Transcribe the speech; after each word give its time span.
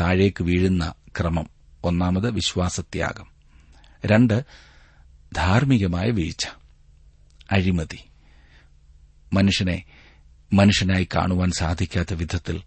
താഴേക്ക് 0.00 0.44
വീഴുന്ന 0.44 0.94
ക്രമം. 1.18 1.46
ഒന്നാമത് 1.84 2.30
വിശ്വാസത്യാഗം. 2.30 3.26
രണ്ട് 4.06 4.44
ധാർമ്മികമായ 5.36 6.10
വീഴ്ച. 6.10 6.46
അഴിമതി. 7.52 7.98
മനുഷ്യനെ 9.32 9.84
മനുഷ്യനായി 10.52 11.08
കാണുവാൻ 11.16 11.50
സാധിക്കാത്ത 11.58 12.14
വിധത്തിൽ 12.14 12.62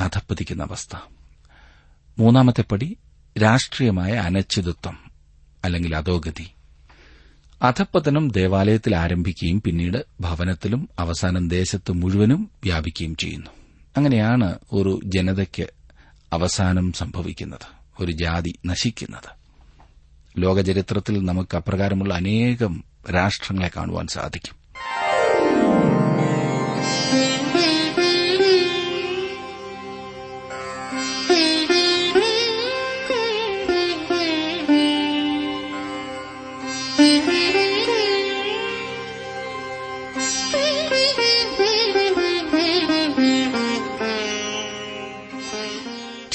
അധപ്പതിക്കുന്ന 0.00 0.62
അവസ്ഥ. 0.62 0.96
മൂന്നാമത്തെ 2.18 2.62
പടി 2.62 2.96
രാഷ്ട്രീയമായ 3.42 4.12
അനച്ഛിതത്വം 4.12 4.98
അല്ലെങ്കിൽ 5.64 5.96
അധോഗതി. 5.96 6.50
അധപ്പതനം 7.62 8.28
ദേവാലയത്തിൽ 8.28 8.96
ആരംഭിക്കുകയും 8.96 9.62
പിന്നീട് 9.62 10.06
ഭവനത്തിലും 10.20 10.88
അവസാനം 10.98 11.48
ദേശത്ത് 11.48 11.92
മുഴുവനും 11.92 12.50
വ്യാപിക്കുകയും 12.64 13.16
ചെയ്യുന്നു. 13.16 13.50
അങ്ങനെയാണ് 13.96 14.58
ഒരു 14.72 15.00
ജനതയ്ക്ക് 15.04 15.66
അവസാനം 16.32 16.92
സംഭവിക്കുന്നത് 16.92 17.66
ഒരു 18.00 18.12
ജാതി 18.12 18.58
നശിക്കുന്നത്. 18.66 19.30
ലോകചരിത്രത്തിൽ 20.38 21.24
നമുക്ക് 21.24 21.56
അപ്രകാരമുള്ള 21.56 22.14
അനേകം 22.14 22.84
രാഷ്ട്രങ്ങളെ 23.14 23.70
കാണുവാൻ 23.76 24.06
സാധിക്കും. 24.06 24.62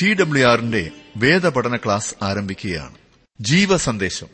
ടി 0.01 0.13
ഡബ്ല്യു 0.13 0.47
ആറിന്റെ 0.47 0.91
വേദപഠന 1.17 1.75
ക്ലാസ് 1.75 2.15
ആരംഭിക്കുകയാണ്. 2.23 2.95
ജീവസന്ദേശം. 3.41 4.27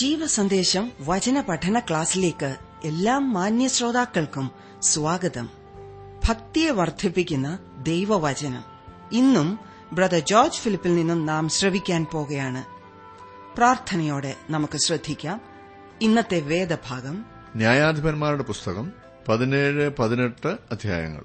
ജീവസന്ദേശം 0.00 0.92
വചന 1.00 1.40
പഠന 1.40 1.78
ക്ലാസ്സിലേക്ക് 1.78 2.56
എല്ലാ 2.84 3.18
മാന്യ 3.18 3.68
ശ്രോതാക്കൾക്കും 3.68 4.50
സ്വാഗതം. 4.82 5.50
ഭക്തിയെ 6.28 6.70
വർദ്ധിപ്പിക്കുന്ന 6.70 7.58
ദൈവവചനം. 7.82 8.64
ഇന്നും 9.12 9.58
ബ്രദർ 9.92 10.18
ജോർജ് 10.18 10.58
ഫിലിപ്പിൽ 10.58 10.94
നിന്നും 10.94 11.26
നാം 11.26 11.48
ശ്രവിക്കാൻ 11.48 12.06
പോകുകയാണ് 12.12 12.64
പ്രാർത്ഥനയോടെ 13.56 14.36
നമുക്ക് 14.50 14.78
ശ്രദ്ധിക്കാം. 14.78 15.40
ഇന്നത്തെ 16.02 16.40
വേദഭാഗം. 16.40 17.24
ന്യായാധിപന്മാരുടെ 17.56 18.42
പുസ്തകം 18.42 19.05
പതിനേഴ് 19.28 19.90
പതിനെട്ട് 19.98 20.58
അധ്യായങ്ങൾ. 20.70 21.22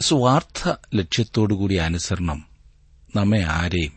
സ്വാർത്ഥ 0.00 0.74
ലക്ഷ്യത്തോടുകൂടി 0.94 1.74
അനുസരണം 1.74 2.44
നമ്മെ 3.16 3.42
ആരെയും 3.42 3.92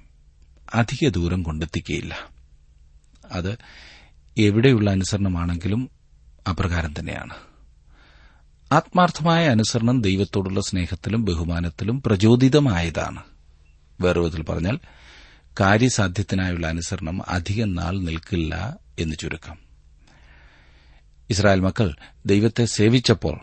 അധിക 0.74 1.10
ദൂരം 1.10 1.44
കൊണ്ടെത്തിക്കുകയില്ല. 1.44 2.30
അത് 3.32 3.58
എവിടെയുള്ള 4.38 4.92
അനുസരണമാണെങ്കിലും 4.92 5.90
അപ്രകാരം 6.50 6.94
തന്നെയാണ്. 7.00 7.34
ആത്മാർത്ഥമായ 8.72 9.48
അനുസരണം 9.48 10.02
ദൈവത്തോടുള്ള 10.02 10.62
സ്നേഹത്തിലും 10.62 11.26
ബഹുമാനത്തിലും 11.26 12.02
പ്രചോദിതമായതാണ്. 12.02 13.24
വേറെ 14.02 14.20
വിധത്തിൽ 14.20 14.44
പറഞ്ഞാൽ 14.44 14.80
കാര്യസാധ്യത്തിനായുള്ള 15.60 16.68
അനുസരണം 16.68 17.30
അധികം 17.30 17.76
നാൾ 17.76 18.00
നിൽക്കില്ല 18.00 18.78
എന്ന് 19.00 19.16
ചുരുക്കം. 19.16 19.58
ഇസ്രായേൽ 21.30 21.60
മക്കൾ 21.60 21.96
ദൈവത്തെ 22.26 22.66
സേവിച്ചപ്പോൾ 22.66 23.40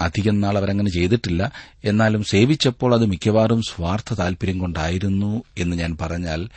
അധികം 0.00 0.40
നാൾ 0.40 0.58
അവരങ്ങനെ 0.58 0.90
ചെയ്തിട്ടില്ല. 0.90 1.52
എന്നാലും 1.84 2.24
സേവിച്ചപ്പോൾ 2.24 2.94
അത് 2.94 3.06
മിക്കവാറും 3.06 3.62
സ്വാർത്ഥ 3.62 4.14
താൽപര്യം 4.14 4.58
കൊണ്ടായിരുന്നു 4.58 5.42
എന്ന് 5.58 5.76
ഞാൻ 5.76 5.98
പറഞ്ഞാൽ 6.00 6.48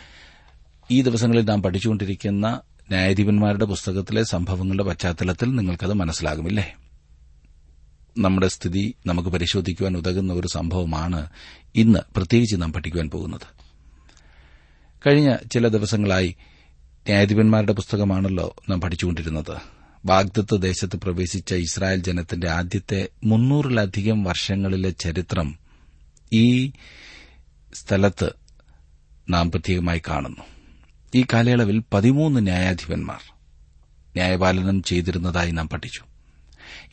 ഈ 0.92 1.02
ദിവസങ്ങളിൽ 1.02 1.46
നാം 1.46 1.64
പഠിച്ചുകൊണ്ടിരിക്കുന്ന 1.64 2.62
ന്യായാധിപന്മാരുടെ 2.92 3.66
പുസ്തകത്തിലെ 3.66 4.24
സംഭവങ്ങളുടെ 4.24 4.84
പശ്ചാത്തലത്തിൽ 4.84 5.56
നിങ്ങൾക്കത് 5.56 5.94
മനസ്സിലാകുമില്ലേ? 5.94 6.76
നമ്മുടെ 8.18 8.48
സ്ഥിതി 8.48 8.96
നമുക്ക് 9.06 9.30
പരിശോധിക്കുവാൻ 9.30 9.98
ഉതകുന്ന 9.98 10.34
ഒരു 10.34 10.48
സംഭവമാണ് 10.48 11.30
ഇന്ന് 11.76 12.00
പ്രത്യേകിച്ച് 12.16 12.56
നാം 12.62 12.74
പഠിക്കുവാൻ 12.74 13.10
പോകുന്നത്. 13.10 13.66
കഴിഞ്ഞ 15.08 15.36
ചില 15.52 15.68
ദിവസങ്ങളായി 15.68 16.36
ന്യായാധിപന്മാരുടെ 16.82 17.74
പുസ്തകമാണല്ലോ 17.74 18.56
നാം 18.70 18.82
പഠിച്ചുകൊണ്ടിരുന്നത്. 18.82 19.58
വാഗ്ദത്ത് 20.06 20.62
ദേശത്ത് 20.62 20.96
പ്രവേശിച്ച 20.96 21.54
ഇസ്രായേൽ 21.54 22.02
ജനത്തിന്റെ 22.02 22.50
ആദ്യത്തെ 22.50 23.10
മുന്നൂറിലധികം 23.24 24.24
വർഷങ്ങളിലെ 24.24 24.90
ചരിത്രം 24.90 25.60
ഈ 26.34 26.72
സ്ഥലത്ത് 27.74 28.32
നാം 29.30 29.52
പ്രത്യേകമായി 29.52 30.02
കാണുന്നു. 30.10 30.55
ഈ 31.16 31.26
കാലയളവിൽ 31.34 31.84
പതിമൂന്ന് 31.94 32.40
ന്യായാധിപന്മാർ 32.40 33.34
ന്യായപാലനം 34.16 34.84
ചെയ്തിരുന്നതായി 34.84 35.52
നാം 35.52 35.70
പഠിച്ചു. 35.70 36.02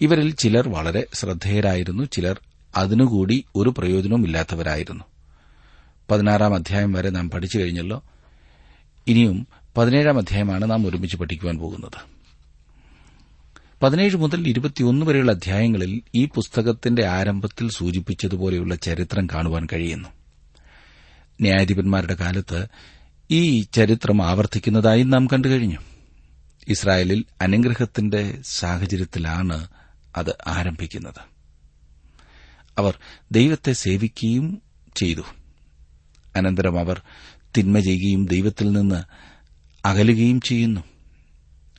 ഇവരിൽ 0.01 0.31
ചിലർ 0.31 0.69
വളരെ 0.69 1.07
ശ്രദ്ധേയരായിരുന്നു 1.15 2.05
ചിലർ 2.05 2.41
അതിനുകൂടി 2.77 3.45
ഒരു 3.57 3.75
പ്രയോജനവുമില്ലാത്തവരായിരുന്നു 3.79 5.05
പതിനാറാം 6.11 6.55
അധ്യായം 6.55 6.93
വരെ 6.93 7.11
നാം 7.11 7.31
പഠിച്ചു 7.31 7.59
കഴിഞ്ഞല്ലോ. 7.59 8.03
ഇനിയും 9.07 9.47
പതിനേഴാം 9.77 10.19
അധ്യായമാണ് 10.19 10.71
നാം 10.71 10.87
ഒരുമിച്ച് 10.87 11.17
പഠിക്കുവാൻ 11.17 11.59
പോകുന്നത്. 11.59 12.13
പതിനേഴ് 13.83 14.17
മുതൽ 14.17 14.49
ഇരുപത്തിയൊന്ന് 14.49 15.07
വരെയുള്ള 15.07 15.33
അധ്യായങ്ങളിൽ 15.33 16.01
ഈ 16.15 16.25
പുസ്തകത്തിന്റെ 16.25 17.07
ആരംഭത്തിൽ 17.07 17.71
സൂചിപ്പിച്ചതുപോലെയുള്ള 17.71 18.75
ചരിത്രം 18.75 19.27
കാണുവാൻ 19.27 19.67
കഴിയുന്നു. 19.73 20.09
ന്യായാധിപന്മാരുടെ 21.41 22.15
കാലത്ത് 22.15 22.67
ഈ 23.33 23.63
ചരിത്രം 23.63 24.23
ആവർത്തിക്കുന്നതായി 24.23 25.03
നാം 25.03 25.27
കണ്ടുകഴിഞ്ഞു 25.27 25.79
ഇസ്രായേലിൽ 26.69 27.25
അനുഗ്രഹത്തിന്റെ 27.41 28.39
സാഹചര്യത്തിലാണ് 28.45 29.69
അത് 30.17 30.37
ആരംഭിക്കുന്നത്. 30.47 31.21
അവർ 32.79 32.99
ദൈവത്തെ 33.33 33.73
സേവിക്കുകയും 33.73 34.63
ചെയ്തു. 34.97 35.23
അനന്തരം 36.37 36.79
അവർ 36.79 37.03
തിന്മ 37.57 37.81
ചെയ്യുകയും 37.81 38.27
ദൈവത്തിൽ 38.27 38.73
നിന്ന് 38.73 39.03
അകലുകയും 39.87 40.41
ചെയ്യുന്നു. 40.41 40.81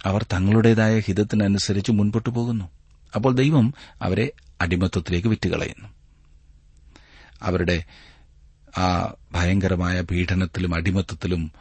അവർ 0.06 0.26
തങ്ങളുടേതായ 0.34 1.00
ഹിതത്തിനനുസരിച്ച് 1.00 1.92
മുൻപോട്ടു 1.92 2.30
പോകുന്നു. 2.30 2.70
അപ്പോൾ 3.16 3.34
ദൈവം 3.34 3.74
അവരെ 4.02 4.32
അടിമത്വത്തിലേക്ക് 4.62 5.28
വിറ്റുകളയുന്നു. 5.28 5.90
അവരുടെ 7.42 7.84
ആ 8.78 9.14
ഭയങ്കരമായ 9.34 10.02
പീഡനത്തിലും 10.02 10.76
അടിമത്തത്തിലും 10.76 11.52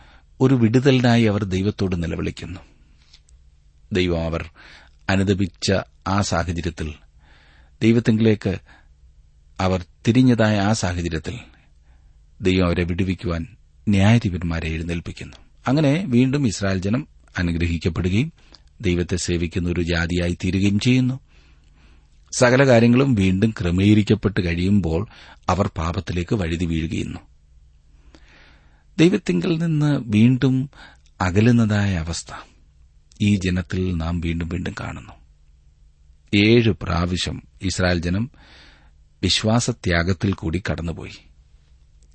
ഒരു 0.41 0.55
വിടുതലിനായി 0.55 1.25
അവർ 1.25 1.44
ദൈവത്തോട് 1.44 2.03
നിലവിളിക്കുന്നു. 2.03 2.60
ദൈവം 3.93 4.25
അവർ 4.25 4.50
അനുദപിച്ച 5.10 5.72
ആ 6.09 6.21
സാഹചര്യത്തിൽ 6.21 6.94
ദൈവത്തെങ്കിലേക്ക് 7.83 8.59
അവർ 9.60 9.84
തിരിഞ്ഞതായ 10.06 10.59
ആ 10.59 10.72
സാഹചര്യത്തിൽ 10.72 11.38
ദൈവം 12.41 12.66
അവരെ 12.66 12.84
വിടുവിക്കുവാൻ 12.84 13.47
ന്യായാധിപന്മാരെ 13.89 14.69
എഴുന്നേൽപ്പിക്കുന്നു. 14.69 15.37
അങ്ങനെ 15.69 16.04
വീണ്ടും 16.09 16.47
ഇസ്രായേൽ 16.47 16.78
ജനം 16.78 17.09
അനുഗ്രഹിക്കപ്പെടുകയും 17.39 18.33
ദൈവത്തെ 18.81 19.16
സേവിക്കുന്ന 19.16 19.69
ഒരു 19.69 19.81
ജാതിയായി 19.81 20.39
തീരുകയും 20.44 20.78
ചെയ്യുന്നു. 20.78 21.21
സകല 22.39 22.66
കാര്യങ്ങളും 22.66 23.15
വീണ്ടും 23.15 23.51
ക്രമീകരിക്കപ്പെട്ട് 23.51 24.47
കഴിയുമ്പോൾ 24.47 25.07
അവർ 25.48 25.66
പാപത്തിലേക്ക് 25.66 26.34
വഴുതി 26.34 26.65
വീഴുകയുന്നു. 26.65 27.32
ദൈവത്തിങ്കിൽ 29.03 29.59
നിന്ന് 29.59 30.03
വീണ്ടും 30.07 30.71
അകലുന്നതായ 31.21 31.97
അവസ്ഥ 31.97 32.33
ഈ 33.21 33.37
ജനത്തിൽ 33.37 33.97
നാം 33.97 34.21
വീണ്ടും 34.21 34.49
വീണ്ടും 34.49 34.75
കാണുന്നു. 34.81 35.13
ഏഴ് 36.34 36.71
പ്രാവശ്യം 36.83 37.43
ഇസ്രായേൽ 37.63 37.99
ജനം 37.99 38.31
വിശ്വാസത്യാഗത്തിൽ 39.22 40.33
കൂടി 40.33 40.63
കടന്നുപോയി. 40.71 41.13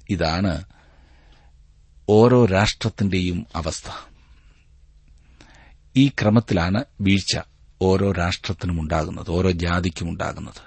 ഇതാണ് 0.09 0.63
ഓരോ 2.09 2.45
രാഷ്ട്രത്തിന്റെയും 2.45 3.45
അവസ്ഥ. 3.55 3.91
ഈ 5.95 6.07
ക്രമത്തിലാണ് 6.07 6.83
വീഴ്ച 7.01 7.37
ഓരോ 7.81 8.11
രാഷ്ട്രത്തിനും 8.11 8.81
ഉണ്ടാകുന്നത് 8.81 9.31
ഓരോ 9.31 9.51
ജാതിക്കും 9.51 10.09
ഉണ്ടാകുന്നത് 10.09 10.61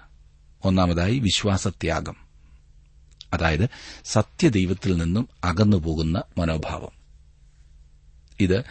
ഒന്നാമതായി 0.64 1.18
വിശ്വാസത്യാഗം. 1.18 2.29
അതായത് 3.32 3.68
സത്യദൈവത്തിൽ 4.04 4.96
നിന്നും 4.96 5.28
അകന്നുപോകുന്ന 5.44 6.22
മനോഭാവം. 6.38 6.90
ഇത് 8.40 8.64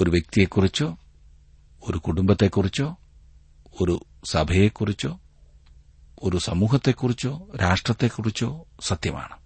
ഒരു 0.00 0.10
വ്യക്തിയെക്കുറിച്ചോ 0.10 0.98
ഒരു 1.88 1.98
കുടുംബത്തെക്കുറിച്ചോ 1.98 2.96
ഒരു 3.80 4.06
സഭയെക്കുറിച്ചോ 4.24 5.20
ഒരു 6.22 6.36
സമൂഹത്തെക്കുറിച്ചോ 6.36 7.48
രാഷ്ട്രത്തെക്കുറിച്ചോ 7.62 8.66
സത്യമാണ്. 8.80 9.36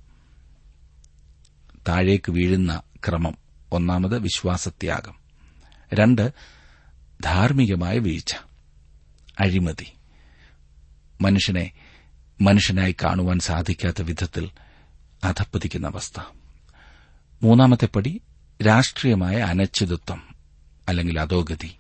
താഴേക്ക് 1.89 2.33
വീഴുന്ന 2.33 2.83
ക്രമം. 3.09 3.35
ഒന്നാമത് 3.73 4.19
വിശ്വാസത്യാഗം. 4.19 5.15
രണ്ട് 5.95 6.33
ധാർമ്മികമായ 7.25 7.99
വീഴ്ച. 7.99 8.35
അഴിമതി. 9.41 9.93
മനുഷ്യനെ 11.21 11.73
മനുഷ്യനായി 12.41 12.95
കാണുവാൻ 13.05 13.39
സാധിക്കാത്ത 13.39 14.03
വിധത്തിൽ 14.03 14.51
അധപ്പതിക്കുന്ന 15.25 15.87
അവസ്ഥ. 15.87 16.21
മൂന്നാമത്തെ 17.43 17.87
പടി 17.87 18.21
രാഷ്ട്രീയമായ 18.67 19.37
അനച്ഛിതത്വം 19.37 20.23
അല്ലെങ്കിൽ 20.89 21.21
അധോഗതി. 21.21 21.77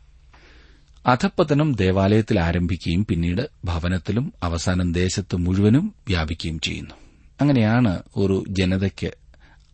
അധപ്പതനം 1.06 1.74
ദേവാലയത്തിൽ 1.74 2.40
ആരംഭിക്കുകയും 2.40 3.06
പിന്നീട് 3.06 3.50
ഭവനത്തിലും 3.64 4.32
അവസാനം 4.42 4.92
ദേശത്ത് 4.92 5.36
മുഴുവനും 5.36 5.94
വ്യാപിക്കുകയും 6.08 6.60
ചെയ്യുന്നു. 6.60 6.94
അങ്ങനെയാണ് 7.40 8.02
ഒരു 8.16 8.44
ജനതയ്ക്ക് 8.48 9.10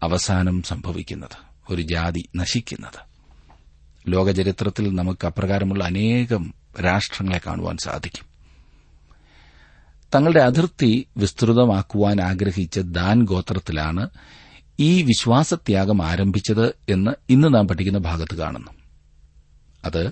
അവസാനം 0.02 0.62
സംഭവിക്കുന്നത് 0.62 1.36
ഒരു 1.70 1.82
ജാതി 1.82 2.28
നശിക്കുന്നത്. 2.36 3.06
ലോകചരിത്രത്തിൽ 4.08 4.94
നമുക്ക് 4.94 5.26
അപ്രകാരമുള്ള 5.26 5.84
അനേകം 5.84 6.54
രാഷ്ട്രങ്ങളെ 6.84 7.40
കാണുവാൻ 7.46 7.76
സാധിക്കും. 7.76 8.35
തങ്ങളുടെ 10.16 10.40
അതിർത്തി 10.40 11.06
വിസ്തൃതമാക്കുവാൻ 11.16 12.20
ആഗ്രഹിച്ച 12.20 12.78
ദാൻ 12.78 13.24
ഗോത്രത്തിലാണ് 13.24 14.10
ഈ 14.80 15.02
വിശ്വാസത്യാഗം 15.02 16.06
ആരംഭിച്ചത് 16.06 16.74
എന്ന് 16.88 17.10
ഇന്ന് 17.30 17.54
നാം 17.54 17.68
പഠിക്കുന്ന 17.68 17.98
ഭാഗത്ത് 17.98 18.34
കാണുന്നു. 18.34 18.70
അത് 19.84 20.06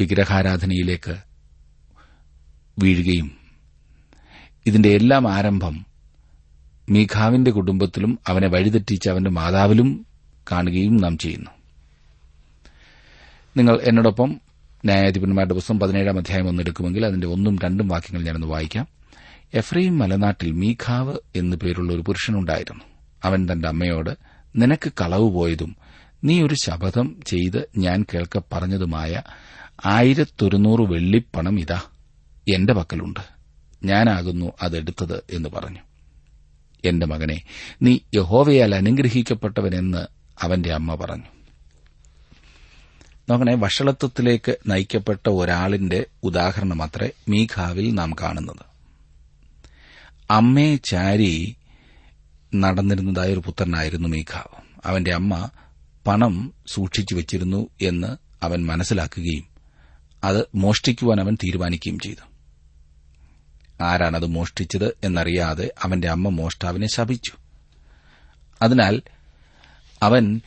വിഗ്രഹാരാധനയിലേക്ക് 0.00 1.16
വീഴുകയും 2.78 3.36
ഇതിന്റെ 4.66 4.88
എല്ലാം 4.88 5.32
ആരംഭം 5.32 5.86
മീഖാവിന്റെ 6.90 7.50
കുടുംബത്തിലും 7.50 8.18
അവനെ 8.28 8.48
വഴിതെറ്റിച്ച 8.48 9.08
അവന്റെ 9.08 9.30
മാതാവിലും 9.30 10.06
കാണുകയും 10.52 10.96
നാം 10.96 11.18
ചെയ്യുന്നു. 11.18 11.50
നിങ്ങൾ 13.56 13.80
എന്നോടൊപ്പം 13.82 14.40
ന്യായാധിപന്മാരുടെ 14.84 15.54
പുസ്തകം 15.54 15.80
പതിനേഴാം 15.80 16.18
അധ്യായം 16.18 16.48
ഒന്നെടുക്കുമെങ്കിൽ 16.48 17.06
അതിന്റെ 17.06 17.26
ഒന്നും 17.26 17.58
രണ്ടും 17.64 17.88
വാക്യങ്ങൾ 17.88 18.26
ഞാനൊന്ന് 18.26 18.46
വായിക്കാം. 18.46 18.95
എഫ്രൈം 19.54 19.98
മലനാട്ടിൽ 19.98 20.52
മീഖാവ് 20.52 21.16
എന്നു 21.36 21.56
പേരുള്ള 21.56 21.92
ഒരു 21.92 22.00
പുരുഷനുണ്ടായിരുന്നു. 22.00 22.84
അവൻ 23.24 23.48
തന്റെ 23.52 23.68
അമ്മയോട് 23.68 24.10
നിനക്ക് 24.56 24.92
കളവ് 25.00 25.30
പോയതും 25.30 25.76
നീ 26.24 26.42
ഒരു 26.42 26.54
ശപഥം 26.54 27.20
ചെയ്ത് 27.26 27.68
ഞാൻ 27.78 28.04
കേൾക്ക 28.14 28.40
പറഞ്ഞതുമായ 28.52 29.22
ആയിരത്തൊരുന്നൂറ് 29.86 30.80
വെള്ളിപ്പണം 30.80 31.60
ഇതാ 31.60 31.80
എന്റെ 32.54 32.72
പക്കലുണ്ട്. 32.72 33.20
ഞാനാകുന്നു 33.84 34.52
അതെടുത്തത് 34.62 35.22
എന്ന് 35.30 35.48
പറഞ്ഞു. 35.48 35.78
എന്റെ 36.84 37.06
മകനെ 37.06 37.42
നീ 37.82 37.98
യഹോവയാൽ 38.14 38.74
അനുഗ്രഹിക്കപ്പെട്ടവനെന്ന് 38.74 40.06
അവന്റെ 40.42 40.72
അമ്മ 40.72 40.94
പറഞ്ഞു. 40.94 41.24
നോക്കണേ 43.30 43.54
വഷളത്വത്തിലേക്ക് 43.54 44.56
നയിക്കപ്പെട്ട 44.66 45.28
ഒരാളിന്റെ 45.28 46.06
ഉദാഹരണമത്രേ 46.22 47.10
മീഖാവിൽ 47.28 47.94
നാം 47.94 48.14
കാണുന്നത്. 48.22 48.75
അമ്മയെ 50.30 50.76
ചാരി 50.76 51.56
നടന്നിരുന്നതായ 52.54 53.32
ഒരു 53.32 53.42
പുത്രനായിരുന്നു 53.46 54.08
മീഖാവ് 54.08 54.62
അവന്റെ 54.84 55.14
അമ്മ 55.14 55.50
പണം 56.06 56.52
സൂക്ഷിച്ചു 56.66 57.14
വച്ചിരുന്നു 57.14 57.68
എന്ന് 57.82 58.16
അവൻ 58.42 58.66
മനസ്സിലാക്കുകയും 58.66 59.44
അത് 60.24 60.44
മോഷ്ടിക്കുവാൻ 60.54 61.20
അവൻ 61.20 61.34
തീരുമാനിക്കുകയും 61.34 61.98
ചെയ്തു. 61.98 62.36
ആരാണത് 63.82 64.26
മോഷ്ടിച്ചത് 64.26 64.96
എന്നറിയാതെ 65.04 65.72
അവന്റെ 65.82 66.08
അമ്മ 66.08 66.28
മോഷ്ടാവിനെ 66.28 66.86
ശപിച്ചു. 66.88 67.32
അതിനാൽ 68.62 69.02
അവൻ 70.02 70.40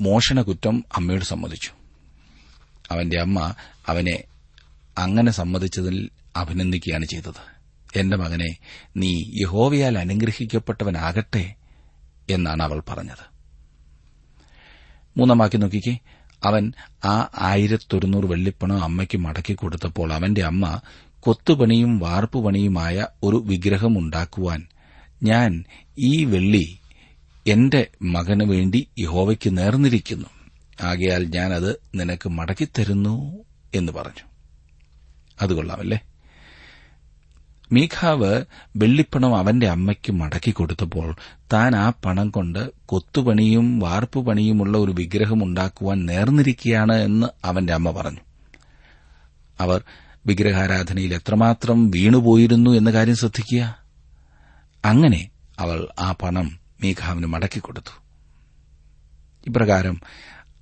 മോഷണകുറ്റം 0.00 0.84
അമ്മയോട് 0.96 1.24
സമ്മതിച്ചു. 1.24 1.70
അവന്റെ 2.90 3.20
അമ്മ 3.20 3.54
അവനെ 3.86 4.24
അങ്ങനെ 4.98 5.32
സമ്മതിച്ചതിൽ 5.32 6.08
അഭിനന്ദിക്കുകയാണ് 6.36 7.04
ചെയ്തത്. 7.04 7.55
എന്റെ 7.96 8.16
മകനെ 8.16 8.56
നീ 8.96 9.24
യഹോവയാൽ 9.34 9.98
അനുഗ്രഹിക്കപ്പെട്ടവനാകട്ടെ 9.98 11.54
എന്നാണ് 12.30 12.62
അവൾ 12.62 12.82
പറഞ്ഞത്. 12.88 13.36
മൂന്നാം 15.16 15.38
വാക്യം 15.38 15.60
നോക്കിക്കേ. 15.60 15.98
അവൻ 16.44 16.72
ആ 17.04 17.28
ആയിരത്തൊരുന്നൂറ് 17.38 18.24
വെള്ളിപ്പണം 18.24 18.84
അമ്മയ്ക്ക് 18.84 19.18
മടക്കി 19.18 19.52
കൊടുത്തപ്പോൾ 19.52 20.12
അവന്റെ 20.12 20.44
അമ്മ 20.44 20.80
കൊത്തുപണിയും 21.20 21.98
വാർപ്പുപണിയുമായ 21.98 23.06
ഒരു 23.22 23.36
വിഗ്രഹം 23.36 23.98
ഉണ്ടാക്കുവാൻ 23.98 24.66
ഞാൻ 25.22 25.64
ഈ 25.98 26.24
വെള്ളി 26.24 26.78
എന്റെ 27.46 27.86
മകന് 28.02 28.44
വേണ്ടി 28.44 28.88
യഹോവയ്ക്ക് 28.98 29.58
നേർന്നിരിക്കുന്നു. 29.58 30.26
ആകയാൽ 30.82 31.24
ഞാനത് 31.24 31.80
നിനക്ക് 31.94 32.28
മടക്കിത്തരുന്നു 32.28 33.44
എന്ന് 33.74 33.92
പറഞ്ഞു. 33.92 34.28
അത് 35.42 35.52
കൊള്ളാമല്ലേ? 35.54 35.98
മീഖാവ് 37.72 38.44
വെള്ളിപ്പണം 38.76 39.36
അവന്റെ 39.36 39.68
അമ്മയ്ക്ക് 39.68 40.12
മടക്കി 40.12 40.50
കൊടുത്തപ്പോൾ 40.50 41.16
താൻ 41.52 41.76
ആ 41.76 41.92
പണം 42.04 42.30
കൊണ്ട് 42.30 42.70
കൊത്തുപണിയും 42.86 43.78
വാർപ്പുപണിയുമുള്ള 43.78 44.78
ഒരു 44.78 44.92
വിഗ്രഹം 44.92 45.44
ഉണ്ടാക്കുവാൻ 45.44 46.06
നേർന്നിരിക്കുകയാണ് 46.06 46.94
എന്ന് 46.94 47.26
അവന്റെ 47.44 47.72
അമ്മ 47.72 47.90
പറഞ്ഞു. 47.90 48.20
അവർ 49.60 49.82
വിഗ്രഹാരാധനയിൽ 50.26 51.14
എത്രമാത്രം 51.14 51.90
വീണുപോയിരുന്നു 51.90 52.70
എന്ന 52.70 52.92
കാര്യം 52.92 53.16
ശ്രദ്ധിക്കുക. 53.16 53.78
അങ്ങനെ 54.84 55.28
അവൾ 55.58 55.88
ആ 56.00 56.12
പണം 56.12 56.58
മീഖാവിന് 56.82 57.26
മടക്കി 57.26 57.58
കൊടുത്തു. 57.58 58.02
ഇപ്രകാരം 59.46 60.00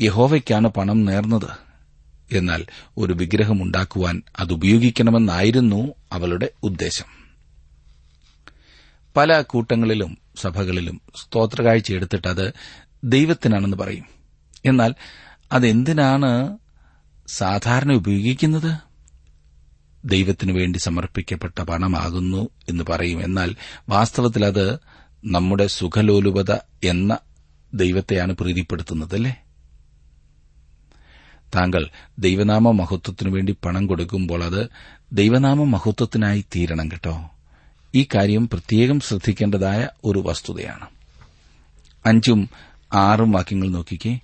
യഹോവയ്ക്കാണ് 0.00 0.68
പണം 0.68 1.04
നേർന്നത്. 1.04 1.66
എന്നാൽ 2.32 2.64
ഒരു 2.98 3.12
വിഗ്രഹമുണ്ടാക്കുവാൻ 3.12 4.22
അതുപയോഗിക്കണമെന്നായിരുന്നു 4.38 5.94
അവളുടെ 6.12 6.50
ഉദ്ദേശം. 6.62 7.16
പല 9.16 9.40
കൂട്ടങ്ങളിലും 9.40 10.18
സഭകളിലും 10.40 11.00
സ്തോത്രകാഴ്ച 11.16 11.92
എടുത്തിട്ട് 11.92 12.28
അത് 12.28 12.52
ദൈവത്തിനാണെന്ന് 13.04 13.76
പറയും. 13.76 14.04
എന്നാൽ 14.64 14.94
അതെന്തിനാണ് 15.52 16.58
സാധാരണ 17.26 17.92
ഉപയോഗിക്കുന്നത്? 17.92 18.78
ദൈവത്തിനു 20.04 20.52
വേണ്ടി 20.52 20.78
സമർപ്പിക്കപ്പെട്ട 20.78 21.62
പണമാകുന്നു 21.62 22.48
എന്ന് 22.68 22.84
പറയും. 22.88 23.24
എന്നാൽ 23.24 23.54
വാസ്തവത്തിൽ 23.88 24.44
അത് 24.44 24.74
നമ്മുടെ 25.24 25.66
സുഖലോലുപത 25.66 26.52
എന്ന 26.84 27.18
ദൈവത്തെയാണ് 27.74 28.32
പ്രീതിപ്പെടുത്തുന്നതല്ലേ 28.32 29.45
താങ്കൾ 31.54 31.90
ദൈവനാമ 32.18 32.70
മഹത്വത്തിനു 32.70 33.30
വേണ്ടി 33.30 33.56
പണം 33.64 33.86
കൊടുക്കുമ്പോൾ 33.86 34.44
അത് 34.44 34.68
ദൈവനാമ 35.12 35.64
മഹത്വത്തിനായി 35.64 36.44
തീരണം 36.56 36.90
കേട്ടോ. 36.90 37.30
ഈ 37.94 38.06
കാര്യം 38.14 38.48
പ്രത്യേകം 38.48 39.00
ശ്രദ്ധിക്കേണ്ടതായ 39.00 39.88
ഒരു 40.04 40.18
വസ്തുതയാണ്. 40.18 40.86
അഞ്ചും 42.06 42.50
ആറും 42.92 43.32
വാക്യങ്ങൾ 43.32 43.68
നോക്കിക്കേ. 43.68 44.18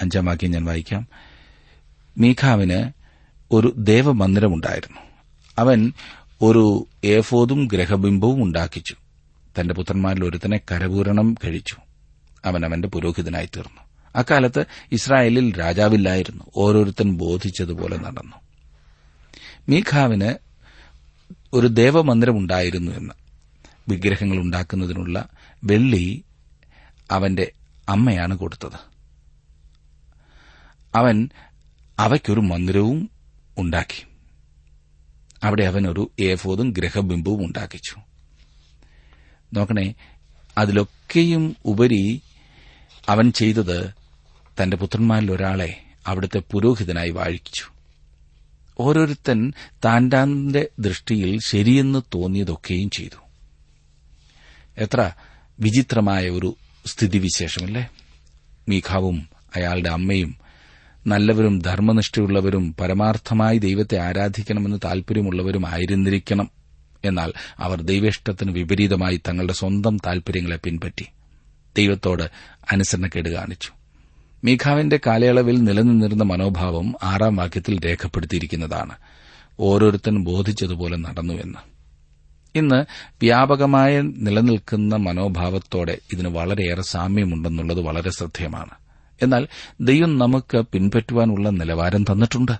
അഞ്ചാം 0.00 0.24
വാക്യം 0.24 0.50
ഞാൻ 0.50 0.64
വായിക്കാം. 0.64 1.08
മീഖാവിന് 2.18 2.92
ഒരു 3.52 3.74
ദേവമന്ദിരമുണ്ടായിരുന്നു. 3.78 5.00
അവൻ 5.58 5.92
ഒരു 6.42 6.86
ഏഫോദും 7.04 7.68
ഗ്രഹബിംബവും 7.72 8.42
ഉണ്ടാക്കിച്ചു. 8.42 8.94
തന്റെ 9.60 9.74
പുത്രന്മാരിൽ 9.74 10.24
ഒരുത്തനെ 10.24 10.60
കരപൂരണം 10.72 11.36
കഴിച്ചു. 11.44 11.76
അവൻ 12.44 12.64
അവന്റെ 12.64 12.88
പുരോഹിതനായി 12.88 13.46
തീർന്നു. 13.46 13.89
അക്കാലത്ത് 14.16 14.64
ഇസ്രായേലിൽ 14.92 15.58
രാജാവില്ലായിരുന്നു. 15.58 16.44
ഓരോരുത്തൻ 16.56 17.16
ബോധിച്ചതുപോലെ 17.16 17.96
നടന്നു. 17.96 18.36
മീഖാവിന് 19.68 20.34
ഒരു 21.52 21.66
ദേവമന്ദിരമുണ്ടായിരുന്നു 21.66 22.92
എന്ന് 22.92 23.14
വിഗ്രഹങ്ങൾ 23.88 24.36
ഉണ്ടാക്കുന്നതിനുള്ള 24.36 25.28
വെള്ളി 25.64 26.24
അവന്റെ 27.10 27.52
അമ്മയാണ് 27.88 28.38
കൊടുത്തത്. 28.38 28.90
അവൻ 30.94 31.28
അവയ്ക്കൊരു 31.98 32.40
മന്ദിരവും 32.40 33.10
ഉണ്ടാക്കി. 33.58 34.06
അവിടെ 35.44 35.62
അവൻ 35.62 35.88
ഒരു 35.88 36.10
ഏഫോദും 36.20 36.70
ഗ്രഹബിംബവും 36.70 37.46
ഉണ്ടാക്കിച്ചു. 37.46 37.96
നോക്കണേ 39.52 39.94
അതിലൊക്കെയും 40.58 41.56
ഉപരി 41.64 42.22
അവൻ 43.08 43.32
ചെയ്തത് 43.32 43.99
തന്റെ 44.62 44.76
പുത്രന്മാരിൽ 44.76 45.32
ഒരാളെ 45.32 45.82
അവിടുത്തെ 46.06 46.42
പുരോഹിതനായി 46.52 47.10
വാഴിച്ചു. 47.10 47.64
ഓരോരുത്തൻ 48.80 49.52
താൻ 49.84 50.08
താന്റെ 50.08 50.68
ദൃഷ്ടിയിൽ 50.78 51.40
ശരിയെന്ന് 51.40 52.02
തോന്നിയതൊക്കെയും 52.14 52.90
ചെയ്തു. 52.90 53.20
എത്ര 54.78 55.12
വിചിത്രമായ 55.60 56.30
ഒരു 56.30 56.56
സ്ഥിതിവിശേഷമല്ലേ? 56.86 57.88
മീഖാവും 58.68 59.28
അയാളുടെ 59.56 59.88
അമ്മയും 59.88 60.36
നല്ലവരും 61.06 61.58
ധർമ്മനിഷ്ഠയുള്ളവരും 61.58 62.74
പരമാർത്ഥമായി 62.80 63.58
ദൈവത്തെ 63.58 63.98
ആരാധിക്കണമെന്ന് 63.98 64.76
താൽപര്യമുള്ളവരുമായിരുന്നിരിക്കണം 64.84 66.50
എന്നാൽ 67.04 67.32
അവർ 67.58 67.82
ദൈവേഷ്ടത്തിന് 67.82 68.50
വിപരീതമായി 68.50 69.20
തങ്ങളുടെ 69.28 69.52
സ്വന്തം 69.52 69.96
താൽപര്യങ്ങളെ 69.96 70.56
പിൻപറ്റി 70.56 71.06
ദൈവത്തോട് 71.76 72.22
അനുസരണക്കേട് 72.72 73.28
കാണിച്ചു. 73.28 73.72
മീഖാവിന്റെ 74.44 75.00
കാലയളവിൽ 75.06 75.64
നിലനിന്നിരുന്ന 75.64 76.22
മനോഭാവം 76.22 76.94
ആറാം 77.02 77.36
വാക്യത്തിൽ 77.36 77.86
രേഖപ്പെടുത്തിയിരിക്കുന്നതാണ്. 77.86 78.94
ഓരോരുത്തൻ 79.60 80.24
ബോധിച്ചതുപോലെ 80.24 80.96
നടന്നുവെന്ന്. 80.96 81.58
ഇന്ന് 82.54 82.84
വ്യാപകമായ 83.22 84.00
നിലനിൽക്കുന്ന 84.00 84.96
മനോഭാവത്തോടെ 84.96 85.98
ഇതിന് 86.12 86.28
വളരെയേറെ 86.28 86.82
സാമ്യമുണ്ടെന്നുള്ളത് 86.82 87.80
വളരെ 87.80 88.10
ശ്രദ്ധേയമാണ്. 88.10 88.70
എന്നാൽ 89.22 89.48
ദൈവം 89.80 90.18
നമുക്ക് 90.18 90.62
പിൻപറ്റുവാനുള്ള 90.72 91.50
നിലവാരം 91.50 92.02
തന്നിട്ടുണ്ട്. 92.02 92.52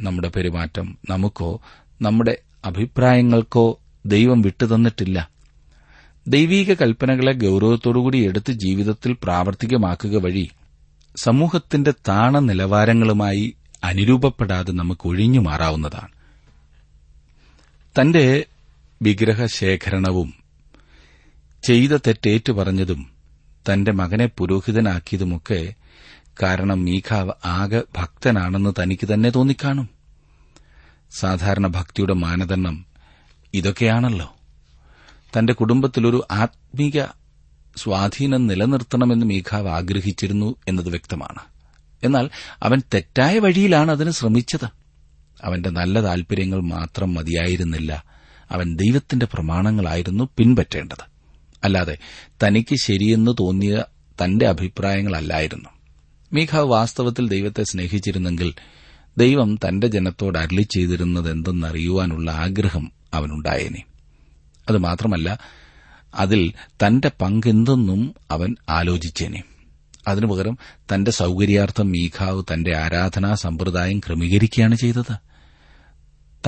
നമ്മുടെ 0.00 0.28
പെരുമാറ്റം 0.28 0.98
നമുക്കോ 1.10 1.60
നമ്മുടെ 2.02 2.36
അഭിപ്രായങ്ങൾക്കോ 2.64 3.80
ദൈവം 4.06 4.42
വിട്ടുതന്നിട്ടില്ല 4.42 5.28
ദൈവീക 6.28 6.74
കൽപ്പനകളെ 6.74 7.32
ഗൌരവത്തോടുകൂടി 7.32 8.18
എടുത്ത് 8.18 8.52
ജീവിതത്തിൽ 8.52 9.16
പ്രാവർത്തികമാക്കുക 9.22 10.16
വഴി 10.16 10.50
സമൂഹത്തിന്റെ 11.16 11.94
താണ 12.08 12.38
നിലവാരങ്ങളുമായി 12.38 13.56
അനുരൂപപ്പെടാതെ 13.84 14.72
നമുക്ക് 14.72 15.08
ഒഴിഞ്ഞു 15.08 15.40
മാറാവുന്നതാണ്. 15.40 16.08
തന്റെ 18.00 18.44
വിഗ്രഹശേഖരണവും 19.02 20.34
ചെയ്ത 21.66 21.90
തെറ്റേറ്റു 21.90 22.52
പറഞ്ഞതും 22.52 23.10
തന്റെ 23.72 23.92
മകനെ 23.92 24.26
പുരോഹിതനാക്കിയതുമൊക്കെ 24.26 25.74
കാരണം 26.42 26.84
മീഖാവ് 26.84 27.32
ആകെ 27.44 27.82
ഭക്തനാണെന്ന് 27.96 28.82
തനിക്ക് 28.82 29.08
തന്നെ 29.14 29.30
തോന്നിക്കാണും. 29.30 29.88
സാധാരണ 31.18 31.66
ഭക്തിയുടെ 31.66 32.14
മാനദണ്ഡം 32.14 32.86
ഇതൊക്കെയാണല്ലോ. 33.54 34.36
തന്റെ 35.38 35.52
കുടുംബത്തിലൊരു 35.52 36.26
ആത്മീക 36.30 37.02
സ്വാധീനം 37.76 38.46
നിലനിർത്തണമെന്ന് 38.46 39.26
മീഖാവ് 39.26 39.68
ആഗ്രഹിച്ചിരുന്നു 39.68 40.54
എന്നത് 40.68 40.88
വ്യക്തമാണ്. 40.88 41.38
എന്നാൽ 42.02 42.30
അവൻ 42.62 42.82
തെറ്റായ 42.94 43.38
വഴിയിലാണ് 43.38 43.90
അതിന് 43.90 44.10
ശ്രമിച്ചത്. 44.10 44.66
അവന്റെ 45.42 45.70
നല്ല 45.70 46.00
താൽപര്യങ്ങൾ 46.00 46.60
മാത്രം 46.60 47.14
മതിയായിരുന്നില്ല. 47.14 48.04
അവൻ 48.50 48.76
ദൈവത്തിന്റെ 48.76 49.26
പ്രമാണങ്ങളായിരുന്നു 49.26 50.28
പിൻപറ്റേണ്ടത്. 50.36 51.04
അല്ലാതെ 51.64 51.98
തനിക്ക് 52.46 52.76
ശരിയെന്ന് 52.76 53.30
തോന്നിയ 53.40 53.84
തന്റെ 54.24 54.46
അഭിപ്രായങ്ങളല്ലായിരുന്നു. 54.46 55.68
മീഖാവ് 56.32 56.68
വാസ്തവത്തിൽ 56.68 57.28
ദൈവത്തെ 57.28 57.62
സ്നേഹിച്ചിരുന്നെങ്കിൽ 57.62 58.54
ദൈവം 59.18 59.58
തന്റെ 59.68 59.86
ജനത്തോട് 59.86 60.38
അരളി 60.38 60.62
ചെയ്തിരുന്നതെന്തെന്നറിയുവാനുള്ള 60.62 62.30
ആഗ്രഹം 62.30 62.92
അവനുണ്ടായേനെ. 63.14 63.82
അതുമാത്രമല്ല 64.68 65.38
അതിൽ 66.14 66.52
തന്റെ 66.68 67.10
പങ്കെന്തെന്നും 67.20 68.14
അവൻ 68.30 68.56
ആലോചിച്ചേനെ. 68.68 69.42
അതിനു 70.08 70.26
പകരം 70.26 70.58
തന്റെ 70.94 71.10
സൌകര്യാർത്ഥം 71.10 71.90
മീഖാവ് 71.90 72.42
തന്റെ 72.52 72.76
ആരാധനാ 72.76 73.34
സമ്പ്രദായം 73.34 73.98
ക്രമീകരിക്കുകയാണ് 73.98 74.74
ചെയ്തത്. 74.74 75.16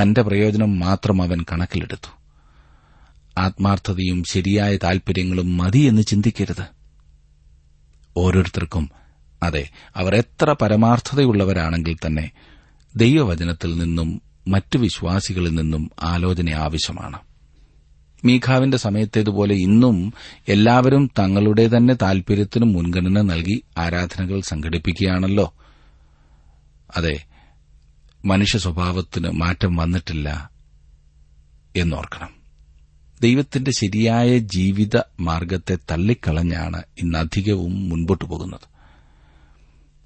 തന്റെ 0.00 0.22
പ്രയോജനം 0.22 0.78
മാത്രം 0.78 1.22
അവൻ 1.22 1.44
കണക്കിലെടുത്തു. 1.52 2.16
ആത്മാർത്ഥതയും 3.38 4.24
ശരിയായ 4.24 4.76
താൽപര്യങ്ങളും 4.76 5.56
മതിയെന്ന് 5.56 6.02
ചിന്തിക്കരുത്. 6.02 6.64
ഓരോരുത്തർക്കും 8.16 8.90
അതെ 9.42 9.70
അവർ 9.96 10.14
എത്ര 10.14 10.56
പരമാർത്ഥതയുള്ളവരാണെങ്കിൽ 10.62 11.96
തന്നെ 12.06 12.30
ദൈവവചനത്തിൽ 12.96 13.78
നിന്നും 13.78 14.22
മറ്റു 14.48 14.78
വിശ്വാസികളിൽ 14.78 15.54
നിന്നും 15.54 15.90
ആലോചന 16.02 16.54
ആവശ്യമാണ്. 16.54 17.18
മീഖാവിന്റെ 18.24 18.76
സമയത്തേതുപോലെ 18.76 19.54
ഇന്നും 19.54 20.12
എല്ലാവരും 20.48 21.10
തങ്ങളുടെ 21.18 21.66
തന്നെ 21.66 21.94
താൽപര്യത്തിനും 21.94 22.72
മുൻഗണന 22.72 23.20
നൽകി 23.20 23.62
ആരാധനകൾ 23.78 24.40
സംഘടിപ്പിക്കുകയാണല്ലോ. 24.40 25.54
അതെ 26.96 27.24
മനുഷ്യ 28.24 28.58
സ്വഭാവത്തിന് 28.58 29.28
മാറ്റം 29.30 29.76
വന്നിട്ടില്ല 29.76 30.50
എന്നോർക്കണം. 31.76 32.28
ദൈവത്തിന്റെ 33.20 33.70
ശരിയായ 33.70 34.38
ജീവിത 34.38 35.00
മാർഗത്തെ 35.20 35.78
തള്ളിക്കളഞ്ഞാണ് 35.90 36.82
ഇന്ന് 36.98 37.18
അധികവും 37.18 37.88
മുൻപോട്ടു 37.88 38.24
പോകുന്നത്. 38.24 38.76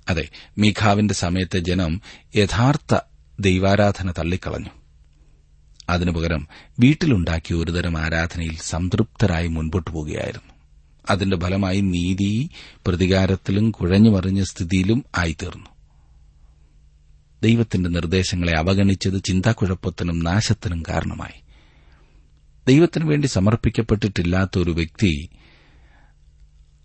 അതെ 0.09 0.29
മീഖാവിന്റെ 0.59 1.15
സമയത്തെ 1.15 1.59
ജനം 1.59 2.01
യഥാർത്ഥ 2.37 2.99
ദൈവാരാധന 3.41 4.11
തള്ളിക്കളഞ്ഞു. 4.11 4.80
അതിനു 5.91 6.11
പകരം 6.11 6.49
വീട്ടിലുണ്ടാക്കിയ 6.79 7.57
ഒരുതരം 7.57 7.99
ആരാധനയിൽ 7.99 8.57
സംതൃപ്തരായി 8.63 9.49
മുൻപോട്ടു 9.49 9.91
പോകുകയായിരുന്നു 9.91 10.53
അതിന്റെ 11.11 11.37
ഫലമായി 11.37 11.81
നീതി 11.81 12.51
പ്രതികാരത്തിലും 12.87 13.71
കുഴഞ്ഞുമറിഞ്ഞ 13.71 14.43
സ്ഥിതിയിലും 14.43 15.05
ആയിത്തീർന്നു. 15.19 15.71
ദൈവത്തിന്റെ 17.43 17.91
നിർദ്ദേശങ്ങളെ 17.91 18.59
അവഗണിച്ചത് 18.59 19.23
ചിന്താക്കുഴപ്പത്തിനും 19.23 20.19
നാശത്തിനും 20.19 20.83
കാരണമായി. 20.89 21.43
ദൈവത്തിനു 22.69 23.05
വേണ്ടി 23.05 23.27
സമർപ്പിക്കപ്പെട്ടിട്ടില്ലാത്ത 23.27 24.59
ഒരു 24.59 24.71
വ്യക്തി 24.71 25.29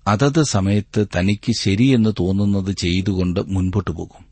അതത് 0.08 0.44
സമയത്ത് 0.44 1.06
തനിക്ക് 1.20 1.54
ശരിയെന്ന് 1.60 2.10
തോന്നുന്നത് 2.20 2.72
ചെയ്തുകൊണ്ട് 2.72 3.40
മുൻപോട്ടു 3.40 3.92
പോകും. 3.92 4.26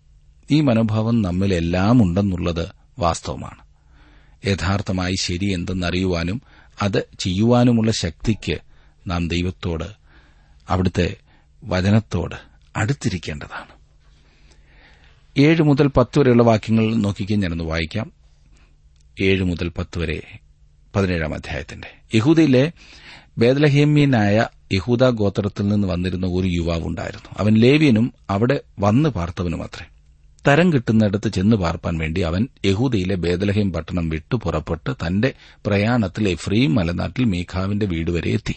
ഈ 0.51 0.61
മനോഭാവം 0.61 1.21
നമ്മിലെല്ലാം 1.21 2.03
ഉണ്ടെന്നുള്ളത് 2.03 2.67
വാസ്തവമാണ്. 2.99 3.72
യഥാർത്ഥമായി 4.45 5.15
ശരി 5.21 5.45
എന്തെന്നറിയുവാനും 5.45 6.41
അത് 6.81 7.07
ചെയ്യുവാനുമുള്ള 7.19 7.91
ശക്തിക്ക് 7.91 8.57
നാം 9.07 9.27
ദൈവത്തോട് 9.27 9.83
അവിടുത്തെ 10.69 11.15
വചനത്തോട് 11.63 12.35
അടുത്തിരിക്കേണ്ടതാണ്. 12.75 13.83
ഏഴ് 15.37 15.61
മുതൽ 15.61 15.87
പത്ത് 15.87 16.19
വരെയുള്ള 16.19 16.43
വാക്യങ്ങൾ 16.43 16.95
നോക്കിക്കാൻ 16.95 17.39
ഞാനൊന്ന് 17.39 17.63
വായിക്കാം. 17.63 18.11
ഏഴ് 19.21 19.43
മുതൽ 19.43 19.71
പത്ത് 19.77 19.99
വരെ 19.99 20.39
പതിനേഴാം 20.95 21.33
അധ്യായത്തിന്റെ. 21.33 21.87
യഹൂദയിലെ 22.15 22.71
ബേദലഹേമ്യനായ 23.37 24.47
യഹൂദ 24.73 25.03
ഗോത്രത്തിൽ 25.03 25.67
നിന്ന് 25.67 25.87
വന്നിരുന്ന 25.87 26.27
ഒരു 26.27 26.47
യുവാവുണ്ടായിരുന്നു. 26.47 27.29
അവൻ 27.37 27.53
ലേവ്യനും 27.53 28.13
അവിടെ 28.29 28.61
വന്ന് 28.79 29.09
പാർത്തവനുമത്രേ. 29.09 29.85
തരം 30.47 30.73
കിട്ടുന്നിടത്ത് 30.73 31.29
ചെന്ന് 31.29 31.55
പാർപ്പാൻ 31.55 31.97
വേണ്ടി 31.97 32.21
അവൻ 32.21 32.47
യഹൂദയിലെ 32.65 33.15
ബേദലഹേം 33.15 33.73
പട്ടണം 33.73 34.09
വിട്ടു 34.09 34.35
പുറപ്പെട്ട് 34.35 34.93
തന്റെ 34.93 35.33
പ്രയാണത്തിൽ 35.65 36.29
എഫ്രീം 36.29 36.75
മലനാട്ടിൽ 36.75 37.23
മീഖാവിന്റെ 37.23 37.85
വീട് 37.85 38.11
വരെ 38.11 38.31
എത്തി. 38.31 38.55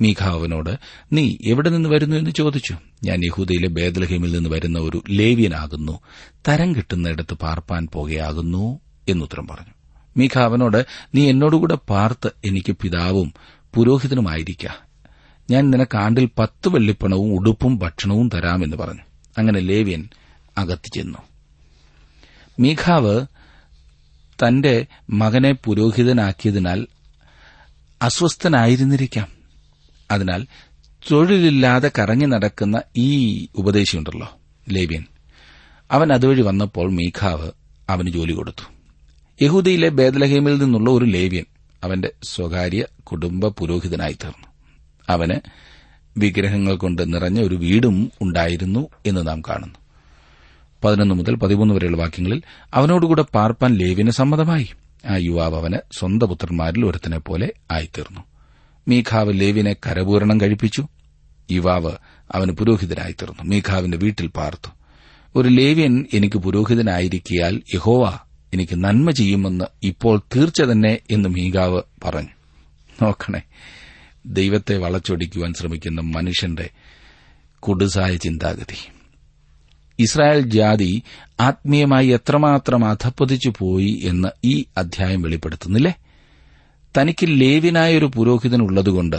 മീഖാവിനോട് 0.00 0.78
നീ 1.12 1.36
എവിടെ 1.46 1.70
നിന്ന് 1.70 1.88
വരുന്നു 1.88 2.16
എന്ന് 2.16 2.30
ചോദിച്ചു. 2.30 2.76
ഞാൻ 3.04 3.24
യഹൂദയിലെ 3.24 3.68
ബേദലഹേമിൽ 3.68 4.32
നിന്ന് 4.32 4.50
വരുന്ന 4.50 4.78
ഒരു 4.78 5.02
ലേവ്യനാകുന്നു. 5.10 6.00
തരം 6.48 6.76
കിട്ടുന്നിടത്ത് 6.76 7.34
പാർപ്പാൻ 7.34 7.88
പോകുകയാകുന്നു 7.92 8.80
എന്നുത്തരം 9.08 9.46
പറഞ്ഞു. 9.46 9.72
മീഖാവനോട് 10.16 10.86
നീ 11.14 11.30
എന്നോടുകൂടെ 11.30 11.74
പാർത്ത് 11.74 12.30
എനിക്ക് 12.44 12.76
പിതാവും 12.82 13.32
പുരോഹിതനുമായിരിക്ക. 13.74 14.66
ഞാൻ 15.50 15.70
നിനക്ക് 15.70 15.96
ആണ്ടിൽ 15.96 16.28
പത്ത് 16.38 16.68
വെള്ളിപ്പണവും 16.68 17.32
ഉടുപ്പും 17.32 17.78
ഭക്ഷണവും 17.78 18.30
തരാമെന്ന് 18.34 18.76
പറഞ്ഞു. 18.76 19.00
അങ്ങനെ 19.38 19.60
ലേവ്യൻ 19.60 20.08
അകത്ത് 20.58 20.90
ചെന്നു. 20.94 21.18
മീഖാവ് 22.60 23.26
തന്റെ 24.42 24.86
മകനെ 25.10 25.52
പുരോഹിതനാക്കിയതിനാൽ 25.52 26.86
അസ്വസ്ഥനായിരുന്നിരിക്കാം. 28.02 29.28
അതിനാൽ 30.10 30.46
തൊഴിലില്ലാതെ 31.12 31.90
കറങ്ങി 31.98 32.24
നടക്കുന്ന 32.24 32.82
ഈ 32.96 33.46
ഉപദേശിയുണ്ടല്ലോ 33.56 34.38
ലേബ്യൻ 34.68 35.04
അവൻ 35.90 36.12
അതുവഴി 36.12 36.42
വന്നപ്പോൾ 36.42 36.90
മീഖാവ് 36.90 37.50
അവന് 37.90 38.08
ജോലി 38.08 38.32
കൊടുത്തു. 38.32 38.72
യഹൂദയിലെ 39.42 39.88
ബേദലഹേമിൽ 39.88 40.58
നിന്നുള്ള 40.58 40.90
ഒരു 40.90 41.04
ലേവ്യൻ 41.04 41.44
അവന്റെ 41.84 42.10
സ്വകാര്യ 42.24 42.84
കുടുംബ 43.04 43.46
പുരോഹിതനായി 43.48 44.12
തീർന്നു. 44.12 44.46
അവന് 45.08 45.34
വിഗ്രഹങ്ങൾ 46.18 46.76
കൊണ്ട് 46.76 47.14
നിറഞ്ഞ 47.14 47.40
ഒരു 47.40 47.54
വീടും 47.54 48.12
ഉണ്ടായിരുന്നു 48.22 48.88
എന്ന് 49.06 49.26
നാം 49.26 49.40
കാണുന്നു. 49.40 49.85
പതിനൊന്ന് 50.84 51.14
മുതൽ 51.14 51.34
പതിമൂന്ന് 51.34 51.74
വരെയുള്ള 51.74 51.96
വാക്യങ്ങളിൽ 51.96 52.42
അവനോടുകൂടെ 52.74 53.22
പാർപ്പാൻ 53.22 53.74
ലേവിന് 53.74 54.10
സമ്മതമായി. 54.10 54.68
ആ 55.06 55.16
യുവാവ് 55.16 55.56
അവന് 55.56 55.74
സ്വന്തം 55.98 56.28
പുത്രന്മാരിൽ 56.28 56.86
ഒരുത്തനെ 56.86 57.18
പോലെ 57.18 57.52
ആയിത്തീർന്നു. 57.72 58.20
മീഖാവ് 58.88 59.40
ലേവിനെ 59.40 59.72
കരപൂരണം 59.72 60.40
കഴിപ്പിച്ചു. 60.40 60.88
യുവാവ് 61.50 61.92
അവന് 62.32 62.52
പുരോഹിതനായിത്തീർന്നു 62.52 63.42
മീഖാവിന്റെ 63.42 63.98
വീട്ടിൽ 63.98 64.26
പാർത്തു. 64.26 64.70
ഒരു 65.36 65.48
ലേവ്യൻ 65.48 66.06
എനിക്ക് 66.14 66.36
പുരോഹിതനായിരിക്കിയാൽ 66.36 67.62
യഹോവ 67.74 68.18
എനിക്ക് 68.54 68.84
നന്മ 68.84 69.10
ചെയ്യുമെന്ന് 69.10 69.64
ഇപ്പോൾ 69.82 70.22
തീർച്ച 70.36 70.62
തന്നെ 70.62 70.98
എന്ന് 71.10 71.28
മീഖാവ് 71.28 71.82
പറഞ്ഞു. 72.04 72.28
നോക്കണേ 73.02 73.42
ദൈവത്തെ 74.26 74.76
വളച്ചൊടിക്കുവാൻ 74.76 75.54
ശ്രമിക്കുന്ന 75.54 76.00
മനുഷ്യന്റെ 76.00 76.70
കുടുസായ 77.58 78.16
ചിന്താഗതി. 78.16 78.95
ഇസ്രായേൽ 79.98 80.40
ജാതി 80.40 81.02
ആത്മീയമായി 81.40 82.06
എത്രമാത്രം 82.06 82.84
അധപ്പതിച്ചു 82.84 83.52
പോയി 83.58 84.00
എന്ന് 84.04 84.28
ഈ 84.44 84.64
അധ്യായം 84.76 85.22
വെളിപ്പെടുത്തുന്നില്ലേ? 85.22 85.94
തനിക്ക് 86.98 87.26
ലേവിനായൊരു 87.28 88.10
പുരോഹിതൻ 88.16 88.62
ഉള്ളതുകൊണ്ട് 88.62 89.16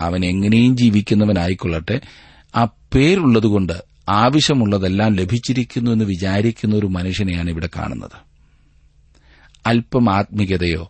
അവൻ 0.00 0.24
എങ്ങനെയും 0.24 0.76
ജീവിക്കുന്നവനായിക്കൊള്ളട്ടെ. 0.76 2.00
ആ 2.56 2.64
പേരുള്ളതുകൊണ്ട് 2.64 3.72
ആവശ്യമുള്ളതെല്ലാം 4.08 5.14
ലഭിച്ചിരിക്കുന്നു 5.14 5.90
എന്ന് 5.90 6.04
വിചാരിക്കുന്ന 6.04 6.76
ഒരു 6.76 6.86
മനുഷ്യനെയാണ് 6.86 7.50
ഇവിടെ 7.50 7.68
കാണുന്നത്. 7.78 8.28
അല്പം 9.66 10.14
ആത്മീയതയോ 10.14 10.88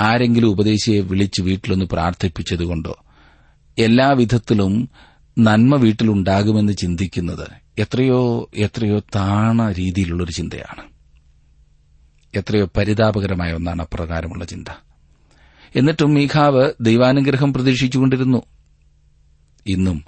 ആരെങ്കിലും 0.00 0.46
ഉപദേശിയെ 0.46 1.00
വിളിച്ച് 1.00 1.42
വീട്ടിലൊന്ന് 1.42 1.84
പ്രാർത്ഥിപ്പിച്ചതുകൊണ്ടോ 1.84 2.96
എല്ലാവിധത്തിലും 3.78 4.88
നന്മ 5.38 5.76
വീട്ടിലുണ്ടാകുമെന്ന് 5.76 6.72
ചിന്തിക്കുന്നത് 6.72 7.63
എത്രയോ 7.78 8.50
എത്രയോ 8.54 8.98
താണ 8.98 9.72
രീതിയിലുള്ളൊരു 9.72 10.30
ചിന്തയാണ്. 10.30 10.82
എത്രയോ 12.38 12.70
പരിതാപകരമായ 12.76 13.52
ഒന്നാണ് 13.52 13.82
അപ്രകാരമുള്ള 13.82 14.44
ചിന്ത. 14.44 14.68
എന്നിട്ടും 15.76 16.14
മീഖാവ് 16.14 16.72
ദൈവാനുഗ്രഹം 16.80 17.52
പ്രതീക്ഷിച്ചുകൊണ്ടിരുന്നു. 17.52 18.42
ഇന്നും 19.66 20.04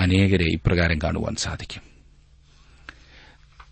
അനേകരെ 0.00 0.44
ഇപ്രകാരം 0.44 0.98
കാണുവാൻ 0.98 1.36
സാധിക്കും. 1.36 1.82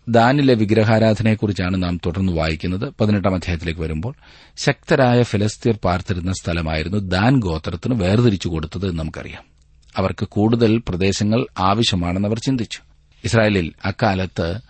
ദാനിലെ 0.09 0.55
വിഗ്രഹാരാധനയെക്കുറിച്ചാണ് 0.55 1.83
നാം 1.83 2.01
തുടർന്ന് 2.07 2.33
വായിക്കുന്നത്. 2.33 2.93
പതിനെട്ടാം 3.01 3.35
അധ്യായത്തിലേക്ക് 3.35 3.81
വരുമ്പോൾ 3.81 4.15
ശക്തരായ 4.57 5.23
ഫിലസ്തീർ 5.23 5.79
പാർത്തിരുന്ന 5.85 6.33
സ്ഥലമായിരുന്നു 6.33 6.99
ദാൻ 6.99 7.41
ഗോത്രത്തിന് 7.41 7.95
വേർതിരിച്ചു 7.95 8.49
കൊടുത്തത് 8.49 8.95
നമുക്കറിയാം. 8.99 9.58
അവർക്ക് 9.99 10.29
കൂടുതൽ 10.29 10.83
പ്രദേശങ്ങൾ 10.89 11.47
ആവശ്യമാണെന്ന് 11.59 12.29
അവർ 12.29 12.39
ചിന്തിച്ചു. 12.39 12.79
ഇസ്രായേലിൽ 13.25 13.73
അക്കാലത്ത് 13.85 14.61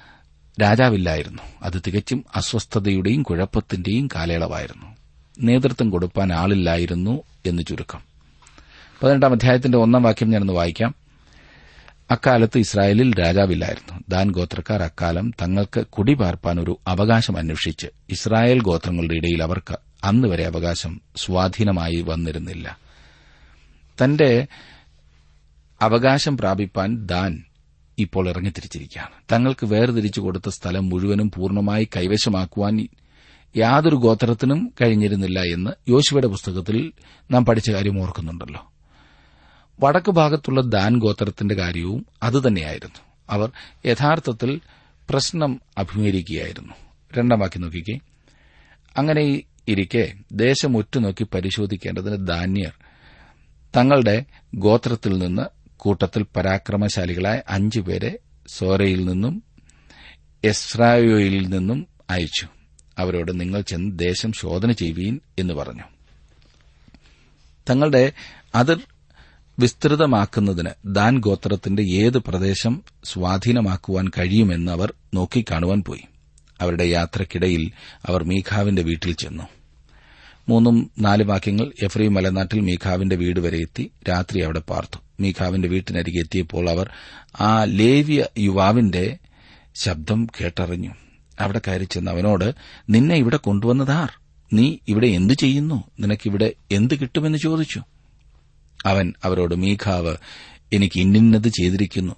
രാജാവില്ലായിരുന്നു. 0.63 1.43
അത് 1.63 1.83
തികച്ചും 1.87 2.25
അസ്വസ്ഥതയുടെയും 2.37 3.23
കുഴപ്പത്തിന്റെയും 3.23 4.09
കാലയളവായിരുന്നു. 4.15 4.87
നേതൃത്വം 5.41 5.91
കൊടുപ്പാൻ 5.91 6.33
ആളില്ലായിരുന്നു 6.33 7.23
എന്ന് 7.47 7.63
ചുരുക്കം. 7.63 8.01
പതിനെട്ടാം 9.03 9.33
അധ്യായത്തിന്റെ 9.33 9.79
ഒന്നാം 9.79 10.03
വാക്യം 10.03 10.31
ഞാനൊന്ന് 10.31 10.53
വായിക്കാം. 10.53 10.95
അക്കാലത്ത് 12.11 12.59
ഇസ്രായേലിൽ 12.59 13.21
രാജാവില്ലായിരുന്നു. 13.21 14.01
ദാൻ 14.09 14.31
ഗോത്രക്കാർ 14.31 14.83
അക്കാലം 14.83 15.31
തങ്ങൾക്ക് 15.31 15.87
കുടിപാർപ്പാൻ 15.87 16.61
ഒരു 16.61 16.79
അവകാശം 16.87 17.39
അന്വേഷിച്ച് 17.39 17.87
ഇസ്രായേൽ 18.11 18.61
ഗോത്രങ്ങളുടെ 18.61 19.15
ഇടയിൽ 19.15 19.43
അവർക്ക് 19.43 19.79
അന്ന് 20.05 20.29
വരെ 20.29 20.47
അവകാശം 20.47 21.01
സ്വാധീനമായി 21.17 22.05
വന്നിരുന്നില്ല. 22.09 22.79
തന്റെ 24.05 24.47
അവകാശം 25.81 26.37
പ്രാപിപ്പാൻ 26.37 27.07
ദാൻ 27.07 27.45
ഇപ്പോൾ 27.99 28.29
ഇറങ്ങിത്തിരിച്ചിരിക്കുകയാണ്. 28.29 29.11
തങ്ങൾക്ക് 29.33 29.67
വേർതിരിച്ചു 29.67 30.21
കൊടുത്ത 30.21 30.49
സ്ഥലം 30.49 30.89
മുഴുവനും 30.89 31.31
പൂർണമായി 31.31 31.89
കൈവശമാക്കുവാൻ 31.97 32.89
യാതൊരു 33.57 33.95
ഗോത്രത്തിനും 33.95 34.73
കഴിഞ്ഞിരുന്നില്ല 34.83 35.41
എന്ന് 35.41 35.71
യോശുവയുടെ 35.91 36.27
പുസ്തകത്തിൽ 36.27 36.93
നാം 37.31 37.45
പഠിച്ച 37.45 37.71
കാര്യം 37.71 38.03
ഓർക്കുന്നുണ്ടല്ലോ. 38.03 38.73
വടക്ക് 39.81 40.11
ഭാഗത്തുള്ള 40.11 40.61
ദാൻ 40.61 40.99
ഗോത്രത്തിന്റെ 40.99 41.55
കാര്യവും 41.55 42.07
അതുതന്നെയായിരുന്നു 42.23 43.01
അവർ 43.31 43.51
യഥാർത്ഥത്തിൽ 43.87 44.61
പ്രശ്നം 45.11 45.61
അഭിമുഖീകരിക്കുകയായിരുന്നു. 45.79 46.73
രണ്ടാം 47.19 47.39
വാക്കി 47.39 47.59
നോക്കിക്കേ. 47.59 47.99
അങ്ങനെ 48.99 49.43
ഇരിക്കെ 49.69 50.13
ദേശം 50.33 50.77
ഉറ്റുനോക്കി 50.77 51.27
പരിശോധിക്കേണ്ടതിന് 51.35 52.27
ധാന്യർ 52.27 52.73
തങ്ങളുടെ 53.77 54.25
ഗോത്രത്തിൽ 54.55 55.19
നിന്ന് 55.19 55.43
കൂട്ടത്തിൽ 55.79 56.27
പരാക്രമശാലികളായ 56.37 57.43
അഞ്ചുപേരെ 57.49 58.19
സോരയിൽ 58.49 59.05
നിന്നും 59.05 59.43
എസ്രായോയിൽ 60.45 61.49
നിന്നും 61.49 61.87
അയച്ചു. 62.11 62.49
അവരോട് 62.99 63.41
നിങ്ങൾ 63.41 63.61
ചെന്ന് 63.61 63.99
ദേശം 63.99 64.33
ശോധന 64.33 64.73
ചെയ്യുവീൻ 64.73 65.21
എന്ന് 65.39 65.55
പറഞ്ഞു. 65.55 65.83
തങ്ങളുടെ 67.71 68.13
അതിർ 68.55 68.81
വിസ്തൃതമാക്കുന്നതിന് 69.59 70.71
ദാൻ 70.85 71.19
ഗോത്രത്തിന്റെ 71.19 71.83
ഏത് 71.83 72.19
പ്രദേശം 72.19 72.83
സ്വാധീനമാക്കുവാൻ 73.05 74.09
കഴിയുമെന്ന് 74.09 74.73
അവർ 74.73 74.95
നോക്കിക്കാണുവാൻ 75.15 75.83
പോയി. 75.83 76.03
അവരുടെ 76.61 76.85
യാത്രക്കിടയിൽ 76.85 77.71
അവർ 78.07 78.25
മീഖാവിന്റെ 78.25 78.83
വീട്ടിൽ 78.83 79.13
ചെന്നു. 79.13 79.58
മൂന്നും 80.49 80.91
നാല് 80.99 81.23
വാക്യങ്ങൾ 81.23 81.73
എഫ്രീം 81.83 82.15
മലനാട്ടിൽ 82.15 82.61
മീഖാവിന്റെ 82.61 83.17
വീട് 83.17 83.41
വരെ 83.41 83.59
എത്തി 83.59 83.91
രാത്രി 84.09 84.41
അവിടെ 84.41 84.61
പാർത്തു. 84.61 84.97
മീഖാവിന്റെ 85.21 85.69
വീട്ടിനരികെ 85.69 86.19
എത്തിയപ്പോൾ 86.19 86.71
അവർ 86.71 86.91
ആ 87.41 87.65
ലേവ്യ 87.65 88.27
യുവാവിന്റെ 88.39 89.19
ശബ്ദം 89.75 90.27
കേട്ടറിഞ്ഞു. 90.41 90.91
അവിടെ 91.41 91.61
കയറി 91.69 91.85
ചെന്ന് 91.85 92.11
അവനോട് 92.11 92.55
നിന്നെ 92.91 93.15
ഇവിടെ 93.15 93.37
കൊണ്ടുവന്നതാർ 93.37 94.13
നീ 94.53 94.77
ഇവിടെ 94.89 95.07
എന്തു 95.07 95.35
ചെയ്യുന്നു? 95.35 95.85
നിനക്കിവിടെ 96.01 96.53
എന്ത് 96.71 96.95
കിട്ടുമെന്ന് 96.95 97.39
ചോദിച്ചു. 97.39 97.83
അവൻ 98.87 99.15
അവരോട് 99.25 99.55
മീഖാവ് 99.55 100.17
എനിക്ക് 100.73 101.01
ഇന്നിന്നത് 101.01 101.49
ചെയ്തിരിക്കുന്നു. 101.49 102.15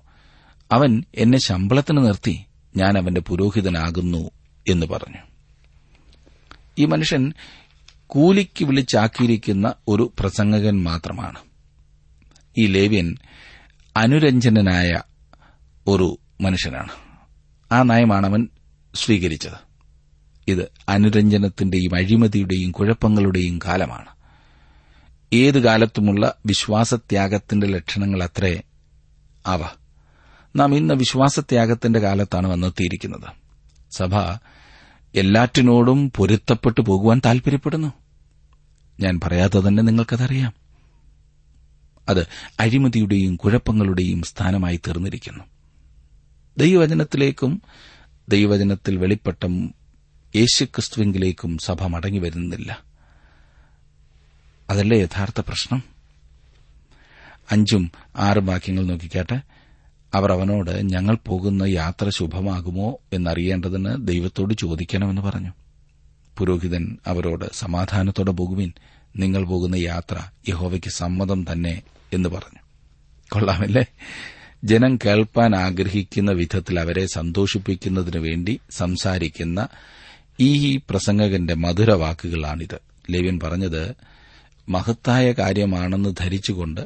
അവൻ 0.73 1.05
എന്നെ 1.15 1.39
ശമ്പളത്തിന് 1.39 2.07
നിർത്തി. 2.07 2.45
ഞാൻ 2.77 2.99
അവന്റെ 2.99 3.21
പുരോഹിതനാകുന്നു 3.21 4.31
എന്ന് 4.69 4.87
പറഞ്ഞു. 4.87 5.19
ഈ 6.79 6.85
മനുഷ്യൻ 6.85 7.33
കൂലിക്ക് 8.11 8.65
വിളിച്ചാക്കിയിരിക്കുന്ന 8.65 9.75
ഒരു 9.89 10.13
പ്രസംഗകൻ 10.19 10.83
മാത്രമാണ്. 10.83 11.39
ഈ 12.59 12.67
ലേവ്യൻ 12.67 13.17
അനുരഞ്ജനനായ 13.97 15.01
ഒരു 15.87 16.19
മനുഷ്യനാണ്. 16.41 16.89
ആ 17.73 17.83
നയമാണ് 17.83 18.27
അവൻ 18.27 18.49
സ്വീകരിച്ചത്. 18.95 19.71
ഇത് 20.49 20.73
അനുരഞ്ജനത്തിന്റെയും 20.89 21.95
അഴിമതിയുടെയും 21.95 22.71
കുഴപ്പങ്ങളുടെയും 22.71 23.59
കാലമാണ്. 23.67 24.09
ഏത് 25.33 25.59
കാലത്തുമുള്ള 25.59 26.35
വിശ്വാസത്യാഗത്തിന്റെ 26.47 27.67
ലക്ഷണങ്ങൾ 27.67 28.25
അത്രേ 28.25 28.63
അവ. 29.47 29.65
നാം 30.57 30.75
ഇന്ന് 30.75 30.95
വിശ്വാസത്യാഗത്തിന്റെ 30.95 31.99
കാലത്താണ് 31.99 32.49
വന്നെത്തിയിരിക്കുന്നത്. 32.49 33.29
സഭ 33.91 34.15
എല്ലാറ്റിനോടും 35.15 36.13
പൊരുത്തപ്പെട്ടു 36.17 36.81
പോകുവാൻ 36.81 37.21
താൽപര്യപ്പെടുന്നു. 37.25 38.00
ഞാൻ 39.01 39.21
പറയാതെ 39.25 39.69
തന്നെ 39.69 39.83
നിങ്ങൾക്കതറിയാം. 39.83 40.53
അത് 42.09 42.27
അഴിമതിയുടെയും 42.61 43.37
കുഴപ്പങ്ങളുടെയും 43.37 44.23
സ്ഥാനമായി 44.23 44.77
തീർന്നിരിക്കുന്നു. 44.77 45.45
ദൈവവചനത്തിലേക്കും 46.59 47.63
ദൈവവചനത്തിൽ 48.29 48.97
വെളിപ്പെട്ട 48.97 49.47
യേശുക്രിസ്തുവിംഗിലേക്കും 50.37 51.59
സഭ 51.59 51.83
മടങ്ങി 51.83 52.19
വരുന്നില്ല. 52.19 52.83
അതല്ലേ 54.71 54.99
യഥാർത്ഥ 55.03 55.41
പ്രശ്നം? 55.41 55.83
അഞ്ചും 57.51 57.93
ആറും 58.17 58.47
വാക്യങ്ങൾ 58.47 58.87
നോക്കിക്കാട്ടെ. 58.87 59.41
അവർ 60.15 60.33
അവനോട് 60.33 60.93
ഞങ്ങൾ 60.93 61.19
പോകുന്ന 61.27 61.63
യാത്ര 61.63 62.09
ശുഭമാകുമോ 62.09 62.99
എന്നറിയേണ്ടതിന് 63.13 64.07
ദൈവത്തോട് 64.09 64.55
ചോദിക്കണമെന്ന് 64.55 65.23
പറഞ്ഞു. 65.23 65.51
പുരോഹിതൻ 66.41 66.99
അവരോട് 67.07 67.45
സമാധാനത്തോടെ 67.53 68.31
പോകുവിൻ. 68.31 68.73
നിങ്ങൾ 69.17 69.45
പോകുന്ന 69.45 69.77
യാത്ര 69.77 70.17
യഹോവയ്ക്ക് 70.49 70.89
സമ്മതം 70.89 71.47
തന്നെ 71.53 71.83
എന്ന് 72.13 72.29
പറഞ്ഞു. 72.29 72.59
കൊള്ളാമല്ലേ? 73.33 73.85
ജനം 74.65 74.97
കേൾപ്പാൻ 74.97 75.57
ആഗ്രഹിക്കുന്ന 75.57 76.33
വിധത്തിൽ 76.33 76.81
അവരെ 76.81 77.07
സന്തോഷിപ്പിക്കുന്നതിനു 77.07 78.19
വേണ്ടി 78.19 78.61
സംസാരിക്കുന്ന 78.71 79.69
ഈ 80.41 80.77
പ്രസംഗകന്റെ 80.77 81.55
മധുരവാക്കുകളാണിത് 81.55 82.81
ലേവ്യൻ 83.11 83.41
പറഞ്ഞത് 83.41 83.95
മഹത്തായ 84.69 85.33
കാര്യമാണെന്ന് 85.33 86.15
ധരിച്ചുകൊണ്ട് 86.21 86.81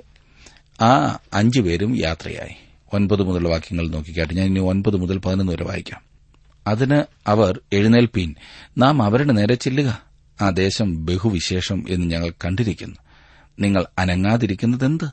ആ 0.82 1.18
അഞ്ചുപേരും 1.32 2.00
യാത്രയായി. 2.00 2.54
ഒൻപത് 2.92 3.22
മുതൽ 3.22 3.48
വാക്യങ്ങൾ 3.48 3.88
നോക്കിക്കാട്ടെ. 3.88 4.34
ഞാൻ 4.34 4.46
ഇനി 4.46 4.60
ഒൻപത് 4.60 4.96
മുതൽ 4.96 5.18
പതിനൊന്ന് 5.18 5.52
വരെ 5.52 5.64
വായിക്കാം. 5.64 6.13
അതിന് 6.66 7.02
അവർ 7.26 7.60
എഴുന്നേൽപ്പീൻ. 7.72 8.34
നാം 8.78 9.02
അവരുടെ 9.02 9.32
നേരെ 9.32 9.54
ചെല്ലുക. 9.54 10.02
ആ 10.40 10.50
ദേശം 10.50 11.06
ബഹുവിശേഷം 11.06 11.84
എന്ന് 11.88 12.06
ഞങ്ങൾ 12.06 12.30
കണ്ടിരിക്കുന്നു. 12.44 12.96
നിങ്ങൾ 13.60 13.86
അനങ്ങാതിരിക്കുന്നതെന്ത്? 13.98 15.04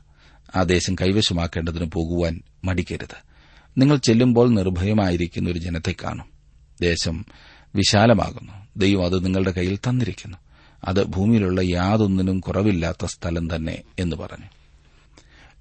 ആ 0.56 0.62
ദേശം 0.62 0.94
കൈവശമാക്കേണ്ടതിന് 0.94 1.84
പോകുവാൻ 1.84 2.40
മടിക്കരുത്. 2.64 3.16
നിങ്ങൾ 3.78 3.96
ചെല്ലുമ്പോൾ 3.96 4.50
നിർഭയമായിരിക്കുന്ന 4.50 5.50
ഒരു 5.50 5.58
ജനത്തെ 5.58 5.94
കാണും. 6.04 6.26
ദേശം 6.80 7.26
വിശാലമാകുന്നു. 7.74 8.52
ദൈവം 8.76 9.04
അത് 9.04 9.24
നിങ്ങളുടെ 9.24 9.50
കയ്യിൽ 9.50 9.76
തന്നിരിക്കുന്നു. 9.76 10.36
അത് 10.84 11.04
ഭൂമിയിലുള്ള 11.04 11.60
യാതൊന്നിനും 11.60 12.40
കുറവില്ലാത്ത 12.40 13.04
സ്ഥലം 13.04 13.54
തന്നെ 13.54 13.82
എന്ന് 13.98 14.16
പറഞ്ഞു. 14.16 14.46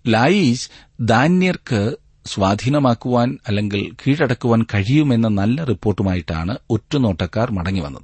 ലായീസ് 0.08 0.70
ദാന്യർക്ക് 1.00 1.96
സ്വാധീനമാക്കുവാൻ 2.26 3.38
അല്ലെങ്കിൽ 3.48 3.92
കീഴടക്കുവാൻ 3.92 4.64
കഴിയുമെന്ന 4.64 5.28
നല്ല 5.28 5.64
റിപ്പോർട്ടുമായിട്ടാണ് 5.64 6.58
ഒറ്റുനോട്ടക്കാർ 6.70 7.52
മടങ്ങിവന്നത്. 7.52 8.04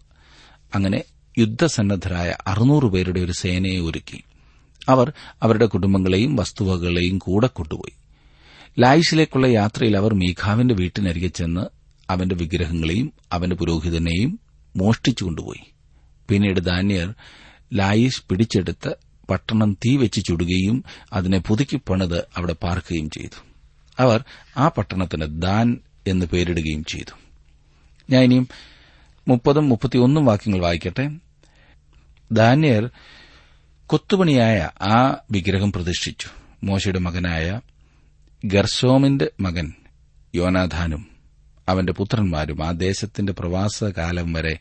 അങ്ങനെ 0.75 1.03
യുദ്ധസന്നദ്ധരായ 1.37 2.35
അറുന്നൂറ് 2.47 2.85
പേരുടെ 2.85 3.19
ഒരു 3.19 3.31
സേനയെ 3.31 3.79
ഒരുക്കി. 3.79 4.23
അവർ 4.89 5.13
അവരുടെ 5.41 5.65
കുടുംബങ്ങളെയും 5.65 6.35
വസ്തുവകകളെയും 6.35 7.17
കൂടെ 7.17 7.47
കൊണ്ടുപോയി. 7.47 7.93
ലായിഷിലേക്കുള്ള 8.79 9.47
യാത്രയിൽ 9.47 9.97
അവർ 9.97 10.13
മീഖാവിന്റെ 10.13 10.75
വീട്ടിനരികെ 10.75 11.27
ചെന്ന് 11.27 11.65
അവന്റെ 12.09 12.35
വിഗ്രഹങ്ങളെയും 12.35 13.13
അവന്റെ 13.31 13.55
പുരോഹിതനെയും 13.55 14.39
മോഷ്ടിച്ചു 14.75 15.23
കൊണ്ടുപോയി. 15.23 15.71
പിന്നീട് 16.29 16.59
ദാന്യർ 16.59 17.13
ലായിഷ് 17.73 18.23
പിടിച്ചെടുത്ത് 18.29 18.95
പട്ടണം 19.29 19.73
തീ 19.73 19.97
വെച്ച് 19.97 20.25
ചുടുകയും 20.25 20.83
അതിനെ 21.13 21.39
പുതുക്കി 21.39 21.75
പണിത് 21.75 22.19
അവിടെ 22.37 22.53
പാർക്കുകയും 22.53 23.09
ചെയ്തു. 23.09 23.46
അവർ 23.99 24.23
ആ 24.57 24.67
പട്ടണത്തിന് 24.67 25.41
ദാൻ 25.41 25.77
എന്ന് 26.07 26.25
പേരിടുകയും 26.25 26.83
ചെയ്തു. 26.83 27.17
ഞാൻ 28.09 28.23
ഇനിയും 28.23 28.47
മുപ്പതും 29.27 29.69
മുപ്പത്തിയൊന്നും 29.69 30.25
വാക്യങ്ങൾ 30.25 30.59
വായിക്കട്ടെ? 30.59 31.11
ദാന്യർ 32.31 32.89
കൊത്തുപണിയായ 33.87 34.69
ആ 34.81 35.17
വിഗ്രഹം 35.31 35.71
പ്രതിഷ്ഠിച്ചു. 35.71 36.27
മോശയുടെ 36.63 36.99
മകനായ 36.99 37.59
ഗർസോമിന്റെ 38.45 39.31
മകൻ 39.39 39.73
യോനാഥാനും 40.35 41.07
അവന്റെ 41.69 41.93
പുത്രന്മാരും 41.93 42.65
ആ 42.65 42.71
ദേശത്തിന്റെ 42.71 43.33
പ്രവാസകാലം 43.33 44.33
വരെ 44.33 44.57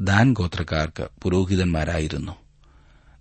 ദാൻ 0.00 0.32
ഗോത്രക്കാർക്ക് 0.32 1.08
പുരോഹിതന്മാരായിരുന്നു. 1.22 2.32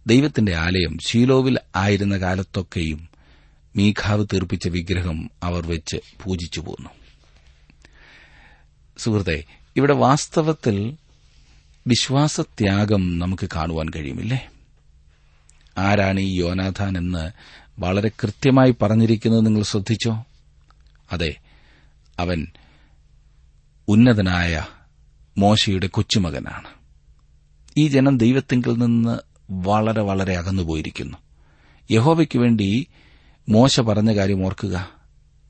ദൈവത്തിന്റെ 0.08 0.56
ആലയം 0.56 0.98
ശീലോവിൽ 1.08 1.58
ആയിരുന്ന 1.76 2.18
കാലത്തൊക്കെയും 2.18 3.07
മീഖാവ് 3.78 4.26
തീർപ്പിച്ച 4.34 4.68
വിഗ്രഹം 4.68 5.30
അവർ 5.44 5.68
വെച്ച് 5.68 5.98
പൂജിച്ചു 6.24 6.62
പോന്നു. 6.62 6.90
സുഹൃത്തെ 8.98 9.44
ഇവിടെ 9.76 9.94
വാസ്തവത്തിൽ 9.94 10.98
വിശ്വാസത്യാഗം 11.88 13.20
നമുക്ക് 13.20 13.50
കാണുവാൻ 13.56 13.90
കഴിയുമില്ലേ? 13.90 14.50
ആരാണ് 15.78 16.20
ഈ 16.20 16.40
യോനാഥാൻ 16.40 16.98
എന്ന് 16.98 17.32
വളരെ 17.80 18.10
കൃത്യമായി 18.24 18.76
പറഞ്ഞിരിക്കുന്നത് 18.82 19.46
നിങ്ങൾ 19.46 19.62
ശ്രദ്ധിച്ചോ? 19.62 20.26
അതെ 21.12 21.36
അവൻ 22.20 22.48
ഉന്നതനായ 23.88 24.66
മോശയുടെ 25.38 25.88
കൊച്ചുമകനാണ്. 25.88 26.68
ഈ 27.78 27.88
ജനം 27.88 28.18
ദൈവത്തിങ്കിൽ 28.18 28.72
നിന്ന് 28.72 29.20
വളരെ 29.52 30.02
വളരെ 30.02 30.38
അകന്നുപോയിരിക്കുന്നു. 30.38 31.18
യഹോവയ്ക്ക് 31.92 32.40
വേണ്ടി 32.40 32.88
മോശ 33.50 33.80
പറഞ്ഞ 33.80 34.16
കാര്യം 34.16 34.46
ഓർക്കുക. 34.46 34.90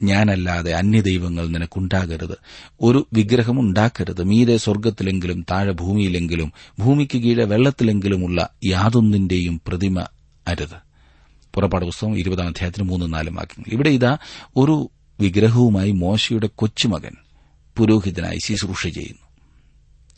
ഞാനല്ലാതെ 0.03 0.73
അന്യദൈവങ്ങൾ 0.73 1.47
നിനക്കുണ്ടാകരുത്. 1.47 2.37
ഒരു 2.81 3.07
വിഗ്രഹം 3.13 3.59
ഉണ്ടാക്കരുത്. 3.59 4.23
മീരെ 4.23 4.57
സ്വർഗത്തിലെങ്കിലും 4.57 5.45
താഴെ 5.51 5.71
ഭൂമിയിലെങ്കിലും 5.71 6.53
ഭൂമിക്ക് 6.79 7.17
കീഴെ 7.17 7.45
വെള്ളത്തിലെങ്കിലുമുള്ള 7.45 8.49
യാതൊന്നിന്റെയും 8.65 9.61
പ്രതിമ 9.67 10.05
അരുത്. 10.47 10.87
പുറപ്പാട് 11.53 11.85
പുസ്തകം 11.85 12.19
ഇരുപതാം 12.19 12.47
അധ്യായത്തിന് 12.47 12.89
മൂന്നും 12.89 13.11
നാലും 13.11 13.35
വാക്യങ്ങൾ. 13.35 13.73
ഇവിടെ 13.73 13.89
ഇതാ 13.89 14.17
ഒരു 14.55 14.89
വിഗ്രഹവുമായി 15.19 15.91
മോശയുടെ 15.91 16.49
കൊച്ചുമകൻ 16.55 17.11
പുരോഹിതനായി 17.77 18.37
ശുശ്രൂഷ 18.45 18.87
ചെയ്യുന്നു. 18.87 19.27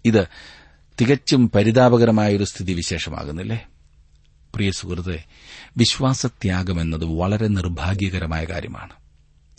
ഇത് 0.05 0.27
തികച്ചും 1.01 1.49
പരിതാപകരമായ 1.49 2.35
ഒരു 2.35 2.43
സ്ഥിതിവിശേഷമാകുന്നില്ലേ? 2.43 3.65
പ്രിയ 4.55 4.71
സുഹൃത്തെ 4.71 5.23
വിശ്വാസത്യാഗം 5.77 6.81
എന്നത് 6.81 7.05
വളരെ 7.05 7.47
നിർഭാഗ്യകരമായ 7.47 8.45
കാര്യമാണ്. 8.45 8.93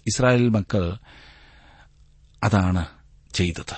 ഇസ്രായേൽ 0.07 0.49
മക്കൾ 0.49 0.99
അതാണ് 2.43 2.87
ചെയ്തത്. 3.35 3.77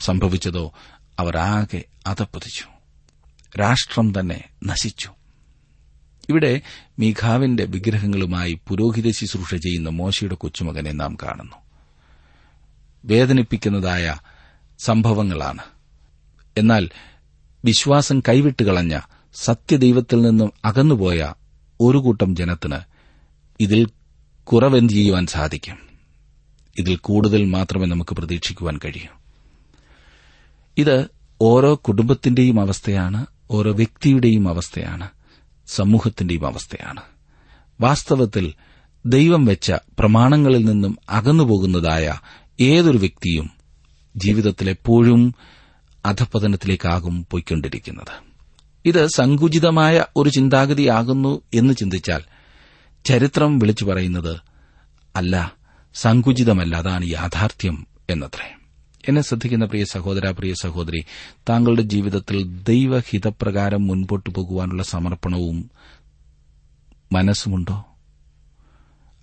സംഭവിച്ചതോ 0.00 0.72
അവരാകെ 1.18 1.84
അതപ്പതിച്ചു. 2.06 2.64
രാഷ്ട്രം 3.60 4.12
തന്നെ 4.20 4.44
നശിച്ചു. 4.64 5.12
ഇവിടെ 6.28 6.60
മീഖാവിന്റെ 6.98 7.64
വിഗ്രഹങ്ങളുമായി 7.64 8.60
പുരോഹിത 8.68 9.10
ശുശ്രൂഷ 9.10 9.54
ചെയ്യുന്ന 9.54 9.88
മോശയുടെ 9.88 10.34
കൊച്ചുമകനെ 10.34 10.92
നാം 10.92 11.16
കാണുന്നു. 11.22 11.56
വേദനിപ്പിക്കുന്നതായ 13.04 14.16
സംഭവങ്ങളാണ്. 14.78 15.62
എന്നാൽ 16.56 16.88
വിശ്വാസം 17.64 18.20
കൈവിട്ടുകളഞ്ഞ 18.20 19.00
സത്യദൈവത്തിൽ 19.34 20.22
നിന്നും 20.22 20.52
അകന്നുപോയ 20.64 21.34
ഒരു 21.80 21.98
കൂട്ടം 21.98 22.36
ജനത്തിന് 22.36 22.76
ഇതിൽ 23.60 23.88
കുറവെന്ത് 24.44 24.92
ചെയ്യുവാൻ 24.92 25.26
സാധിക്കും? 25.26 25.78
ഇതിൽ 26.78 26.96
കൂടുതൽ 26.96 27.44
മാത്രമേ 27.44 27.86
നമുക്ക് 27.86 28.14
പ്രതീക്ഷിക്കുവാൻ 28.14 28.78
കഴിയൂ. 28.84 29.18
ഇത് 30.78 31.06
ഓരോ 31.40 31.74
കുടുംബത്തിന്റെയും 31.74 32.60
അവസ്ഥയാണ് 32.60 33.26
ഓരോ 33.50 33.72
വ്യക്തിയുടെയും 33.72 34.48
അവസ്ഥയാണ് 34.48 35.08
സമൂഹത്തിന്റെയും 35.66 36.46
അവസ്ഥയാണ്. 36.46 37.02
വാസ്തവത്തിൽ 37.80 38.54
ദൈവം 39.06 39.44
വെച്ച 39.44 39.72
പ്രമാണങ്ങളിൽ 39.72 40.64
നിന്നും 40.64 40.98
അകന്നുപോകുന്നതായ 41.08 42.18
ഏതൊരു 42.60 42.98
വ്യക്തിയും 42.98 43.50
ജീവിതത്തിലെപ്പോഴും 44.16 45.34
അധപതനത്തിലേക്കാകും 46.06 47.26
പോയിക്കൊണ്ടിരിക്കുന്നത്. 47.30 48.27
ഇത് 48.84 49.06
സങ്കുചിതമായ 49.06 50.04
ഒരു 50.16 50.30
ചിന്താഗതിയാകുന്നു 50.30 51.42
എന്ന് 51.54 51.74
ചിന്തിച്ചാൽ 51.74 52.22
ചരിത്രം 53.04 53.58
വിളിച്ചു 53.58 53.84
പറയുന്നത് 53.84 54.40
അല്ല 55.16 55.52
സങ്കുചിതമല്ല 55.94 56.76
അതാണ് 56.76 57.06
യാഥാർത്ഥ്യം 57.08 57.86
എന്നത്രേ. 58.10 58.54
എന്നെ 59.08 59.22
ശ്രദ്ധിക്കുന്ന 59.22 59.64
പ്രിയ 59.64 59.84
സഹോദര 59.84 60.30
പ്രിയ 60.30 60.54
സഹോദരി 60.62 61.04
താങ്കളുടെ 61.48 61.82
ജീവിതത്തിൽ 61.82 62.62
ദൈവഹിതപ്രകാരം 62.62 63.86
മുൻപോട്ടു 63.86 64.30
പോകുവാനുള്ള 64.30 64.82
സമർപ്പണവും 64.82 65.70
മനസ്സുമുണ്ടോ? 67.12 67.84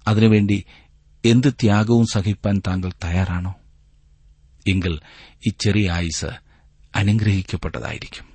അതിനുവേണ്ടി 0.08 0.64
എന്ത് 1.26 1.54
ത്യാഗവും 1.54 2.06
സഹിപ്പാൻ 2.06 2.62
താങ്കൾ 2.68 2.92
തയ്യാറാണോ? 3.04 3.54
എങ്കിൽ 4.68 5.00
ഈ 5.48 5.52
ചെറിയ 5.60 5.92
ആയുസ് 5.92 6.26
അനുഗ്രഹിക്കപ്പെട്ടതായിരിക്കും. 6.96 8.35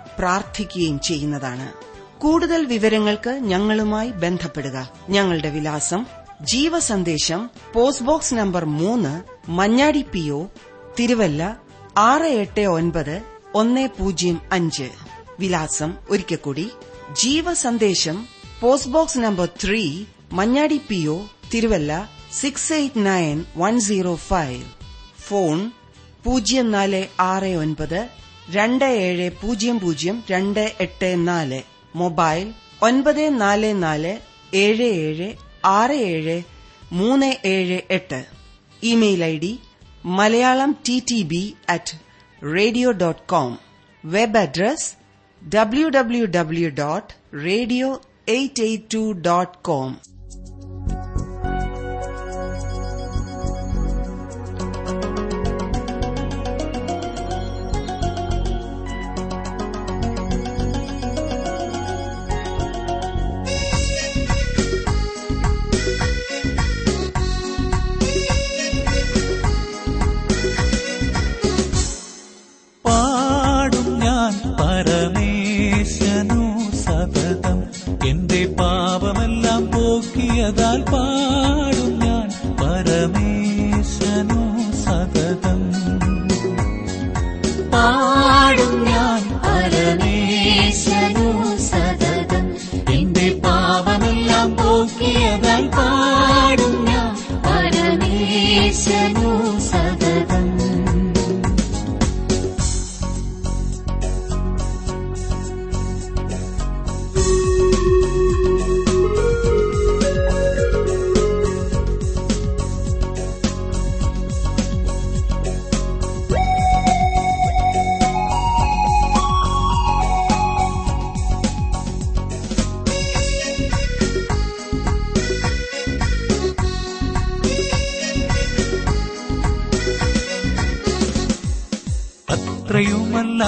പ്രാർത്ഥിക്കുകയും 0.19 0.99
ചെയ്യുന്നതാണ്. 0.99 1.73
കൂടുതൽ 2.21 2.65
വിവരങ്ങൾക്ക് 2.65 3.29
ഞങ്ങളുമായി 3.29 4.11
ബന്ധപ്പെടുക. 4.11 4.91
ഞങ്ങളുടെ 5.09 5.49
വിലാസം 5.49 6.05
ജീവസന്ദേശം 6.41 7.49
പോസ്റ്റ് 7.73 8.05
ബോക്സ് 8.05 8.33
നമ്പർ 8.33 8.65
മൂന്ന് 8.65 9.23
മഞ്ഞാടി 9.49 10.01
പി 10.01 10.29
ഒ 10.29 10.45
തിരുവല്ല 10.99 11.61
ആറ് 11.97 12.23
എട്ട് 12.23 12.61
ഒൻപത് 12.61 13.21
ഒന്ന് 13.55 13.87
പൂജ്യം 13.99 14.41
അഞ്ച്. 14.51 14.89
വിലാസം 15.39 15.93
ഒരിക്കൽ 16.09 16.35
കൂടി 16.35 16.69
Jeevasandesham 17.13 18.27
post 18.61 18.89
box 18.89 19.17
number 19.17 19.45
three 19.45 20.03
Manjadi 20.33 20.81
P 20.89 21.07
O 21.07 21.21
Thiruvalla 21.53 22.09
six 22.33 22.73
eight 22.73 23.05
nine 23.05 23.45
one 23.57 23.79
zero 23.79 24.15
five. 24.15 24.63
Phone 25.21 25.71
പൂജ്യം 26.23 26.71
നാല് 26.71 27.07
ആറ് 27.19 27.55
ഒൻപത് 27.55 28.09
രണ്ട് 28.51 28.85
ഏഴ് 28.99 29.31
പൂജ്യം 29.41 29.79
പൂജ്യം 29.79 30.23
രണ്ട് 30.29 30.63
എട്ട് 30.79 31.27
നാല് 31.27 31.59
മൊബൈൽ 31.95 32.45
ഒൻപത് 32.81 33.39
നാല് 33.41 33.83
നാല് 33.83 34.13
ഏഴ് 34.55 34.87
ഏഴ് 34.99 35.27
ആറ് 35.71 35.97
ഏഴ് 36.11 36.37
മൂന്ന് 36.91 37.35
ഏഴ് 37.45 37.81
എട്ട്. 37.89 38.19
Email 38.83 39.23
I 39.23 39.35
D 39.37 39.51
Malayalam 40.11 40.75
T 40.87 40.99
T 41.07 41.23
B 41.23 41.43
at 41.69 41.97
radio 42.53 42.91
dot 42.91 43.21
com 43.25 43.51
web 44.03 44.37
address 44.37 44.87
W 45.41 45.89
W 45.89 46.25
W 46.35 46.69
dot 46.77 47.13
radio 47.45 47.89
eight 48.27 48.63
eight 48.63 48.93
two 48.93 49.11
dot 49.21 49.57
com 49.61 49.91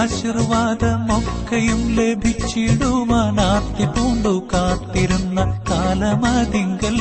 ആശീർവാദമൊക്കെയും 0.03 1.95
ലഭിച്ചിടുവാൻ 1.95 3.41
ആർത്തി 3.41 3.85
പൂണ്ടു 3.85 4.47
കാത്തിരുന്ന 4.53 5.63
കാലമതിങ്കൽ. 5.71 6.97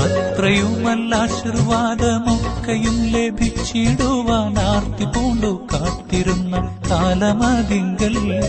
അത്രയുമല്ല 0.00 1.14
ആശീർവാദമൊക്കെയും 1.14 3.04
ലഭിച്ചിടുവാൻ 3.04 4.58
ആർത്തി 4.58 5.04
പൂണ്ടു 5.04 5.66
കാത്തിരുന്ന 5.72 6.80
കാലമതിങ്കൽ. 6.90 8.42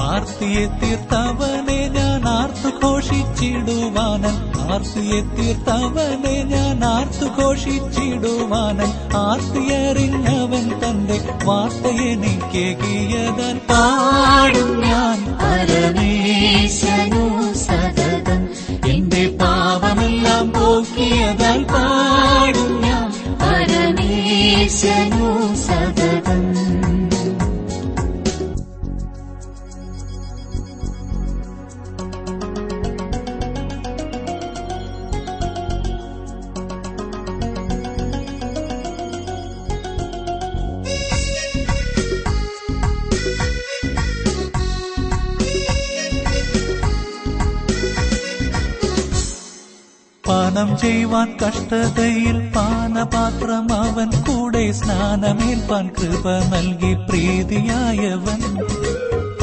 ആർത്തിയെ 0.00 0.66
തീർത്തവനെ 0.66 1.88
ഞാൻ 1.88 2.28
ആർത്തു 2.28 2.86
ഘോഷിച്ചിടുവാനൻ 2.86 4.49
ആർത്തിയെ 4.70 5.20
തീർത്തവനെ 5.36 6.44
ഞാൻ 6.44 6.84
ആർത്തു 6.84 7.26
ഘോഷിച്ചിടുവാനൻ 7.38 8.92
ആർത്തിയറിഞ്ഞവൻ 9.16 10.80
തന്റെ 10.82 11.18
വാർത്തയെനിക്കേകിയതൻ 11.44 13.56
പാടും 13.70 14.82
ഞാൻ. 14.82 15.18
പരമേശനു 15.42 17.24
സതതം 17.56 18.42
എന്റെ 18.90 19.36
പാപമെല്ലാം 19.40 20.52
പോക്കിയതാൽ 20.52 21.64
പാടും 21.64 22.82
ഞാൻ. 22.82 23.08
പരമേശനു 23.42 25.28
സതതം 25.66 26.42
പാനം 50.60 50.78
ചെയ്യുവാൻ 50.78 51.28
കഷ്ടതയിൽ 51.42 52.38
പാനപാത്രം 52.56 53.72
അവൻ 53.72 54.10
കൂടെ 54.26 54.72
സ്നാനമേൽപ്പാൻ 54.72 55.86
കൃപ 55.98 56.26
നൽകി 56.52 56.90
പ്രീതിയായവൻ. 57.08 58.40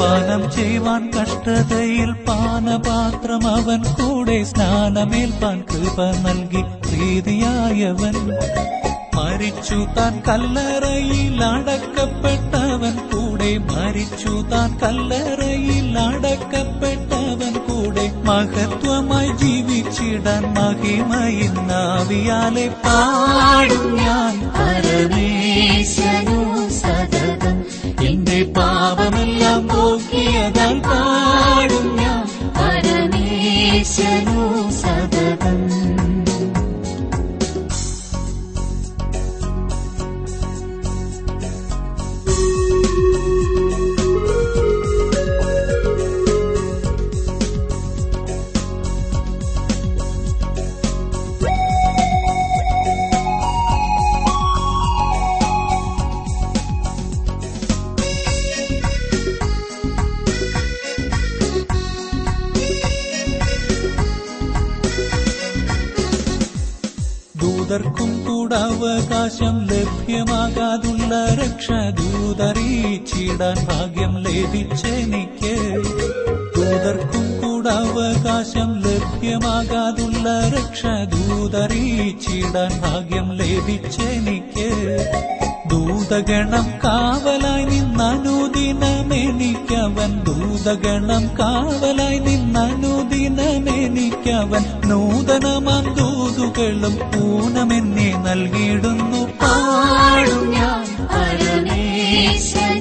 പാനം 0.00 0.50
ചെയ്യുവാൻ 0.50 1.10
കഷ്ടതയിൽ 1.10 2.12
പാനപാത്രം 2.28 3.48
അവൻ 3.48 3.82
കൂടെ 3.82 4.44
സ്നാനമേൽപ്പാൻ 4.44 5.64
കൃപ 5.72 5.98
നൽകി 6.26 6.62
പ്രീതിയായവൻ. 6.84 8.14
മരിച്ചു 9.16 9.86
താൻ 9.98 10.22
കല്ലറയിൽ 10.28 11.44
അടക്കപ്പെട്ടവൻ 11.44 12.96
കൂടെ 13.12 13.58
മരിച്ചു 13.58 14.44
താൻ 14.52 14.78
കല്ലറയിൽ 14.82 15.98
അടക്കപ്പെട്ടവൻ 15.98 17.54
കൂടെ 17.98 18.06
മഹത്വമായി 18.26 19.30
ജീവിച്ചിടാൻ 19.40 20.42
മഹിമയിന്നാവിയാലെ 20.56 22.66
പാടും 22.84 23.86
ഞാൻ. 23.96 24.34
പരമേശ്വരു 24.56 26.38
സതതം 26.80 27.56
എന്റെ 28.06 28.38
പാപമെല്ലാം 28.56 29.60
പോക്കിയതാൽ 29.68 30.74
പാടും 30.88 31.86
ഞാൻ. 31.96 32.22
പരമേശ്വരു 32.58 34.40
സതതം 34.80 35.07
കൂടവകാശം 68.88 69.66
ലഭ്യമാകാതുള്ള 69.66 71.26
രക്ഷ 71.34 71.68
ദൂതറിയിച്ചിടാൻ 71.70 73.56
ഭാഗ്യം 73.66 74.18
ലഭിച്ചെനിക്ക്. 74.18 75.54
ദൂതർക്കും 76.56 77.26
കൂടവകാശം 77.40 78.80
ലഭ്യമാകാതുള്ള 78.80 80.26
രക്ഷ 80.48 80.82
ദൂതറിയിച്ചിടാൻ 80.86 82.80
ഭാഗ്യം 82.80 83.32
ലഭിച്ചെനിക്ക്. 83.32 84.70
ദൂതഗണം 85.70 86.66
കാവലായി 86.84 87.64
നിന്നനുദിനമെനിക്കവൻ. 87.64 90.24
ദൂതഗണം 90.24 91.38
കാവലായി 91.38 92.18
നിന്നനുദിനമെനിക്കവൻ. 92.18 94.88
നൂതനമാം 94.88 95.94
ദൂതുകളും 95.94 97.24
ഊനമെന്നെ 97.24 98.22
നൽകിയിടുന്നു. 98.26 99.32
പാടും 99.42 100.50
ഞാൻ 100.50 101.06
പരമേശനു 101.06 102.77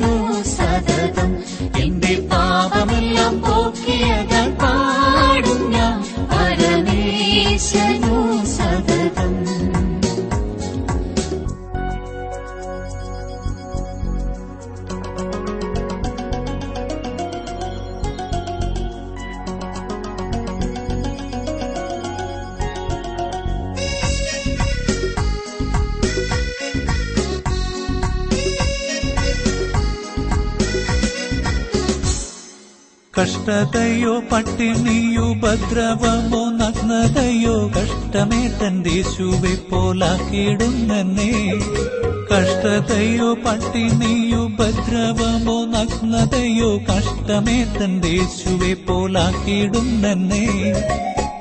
കഷ്ടതയോ 33.18 34.14
പട്ടിണിയോ 34.32 35.24
ഉപദ്രവമോ 35.32 36.42
നഗ്നതയോ 36.60 37.56
കഷ്ടമേ 37.76 38.42
തന്റെ 38.60 38.92
യേശുവെ 38.98 39.54
പോലാക്കിയിടുന്നെ 39.70 41.30
കഷ്ടതയോ 42.32 43.30
പട്ടിണിയോ 43.46 44.42
ഉപദ്രവമോ 44.44 45.58
നഗ്നതയോ 45.74 46.70
കഷ്ടമേ 46.90 47.58
തന്റെ 47.78 48.12
യേശുവെ 48.18 48.74
പോലാക്കിയിടുന്നെ 48.88 50.44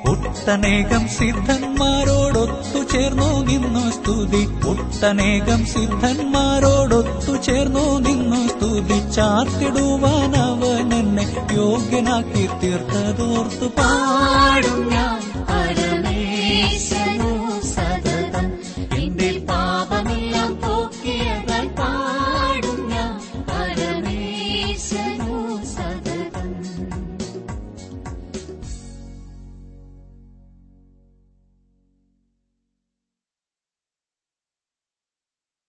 ഒട്ടനേകം 0.09 1.07
സിദ്ധന്മാരോടൊത്തു 1.07 2.79
ചേർന്നു 2.83 3.29
നിന്നു 3.43 3.91
സ്തുതി. 3.91 4.43
ഒട്ടനേകം 4.67 5.65
സിദ്ധന്മാരോടൊത്തു 5.65 7.37
ചേർന്നു 7.37 7.99
നിന്നു 7.99 8.41
സ്തുതി. 8.47 9.11
ചാർത്തിടുവാൻ 9.11 10.35
അവൻ 10.35 10.93
എന്നെ 10.93 11.47
യോഗ്യനാക്കി 11.53 12.49
തീർത്തതോർത്തു 12.63 13.65
പാടും 13.65 14.79
ഞാൻ. 14.89 16.06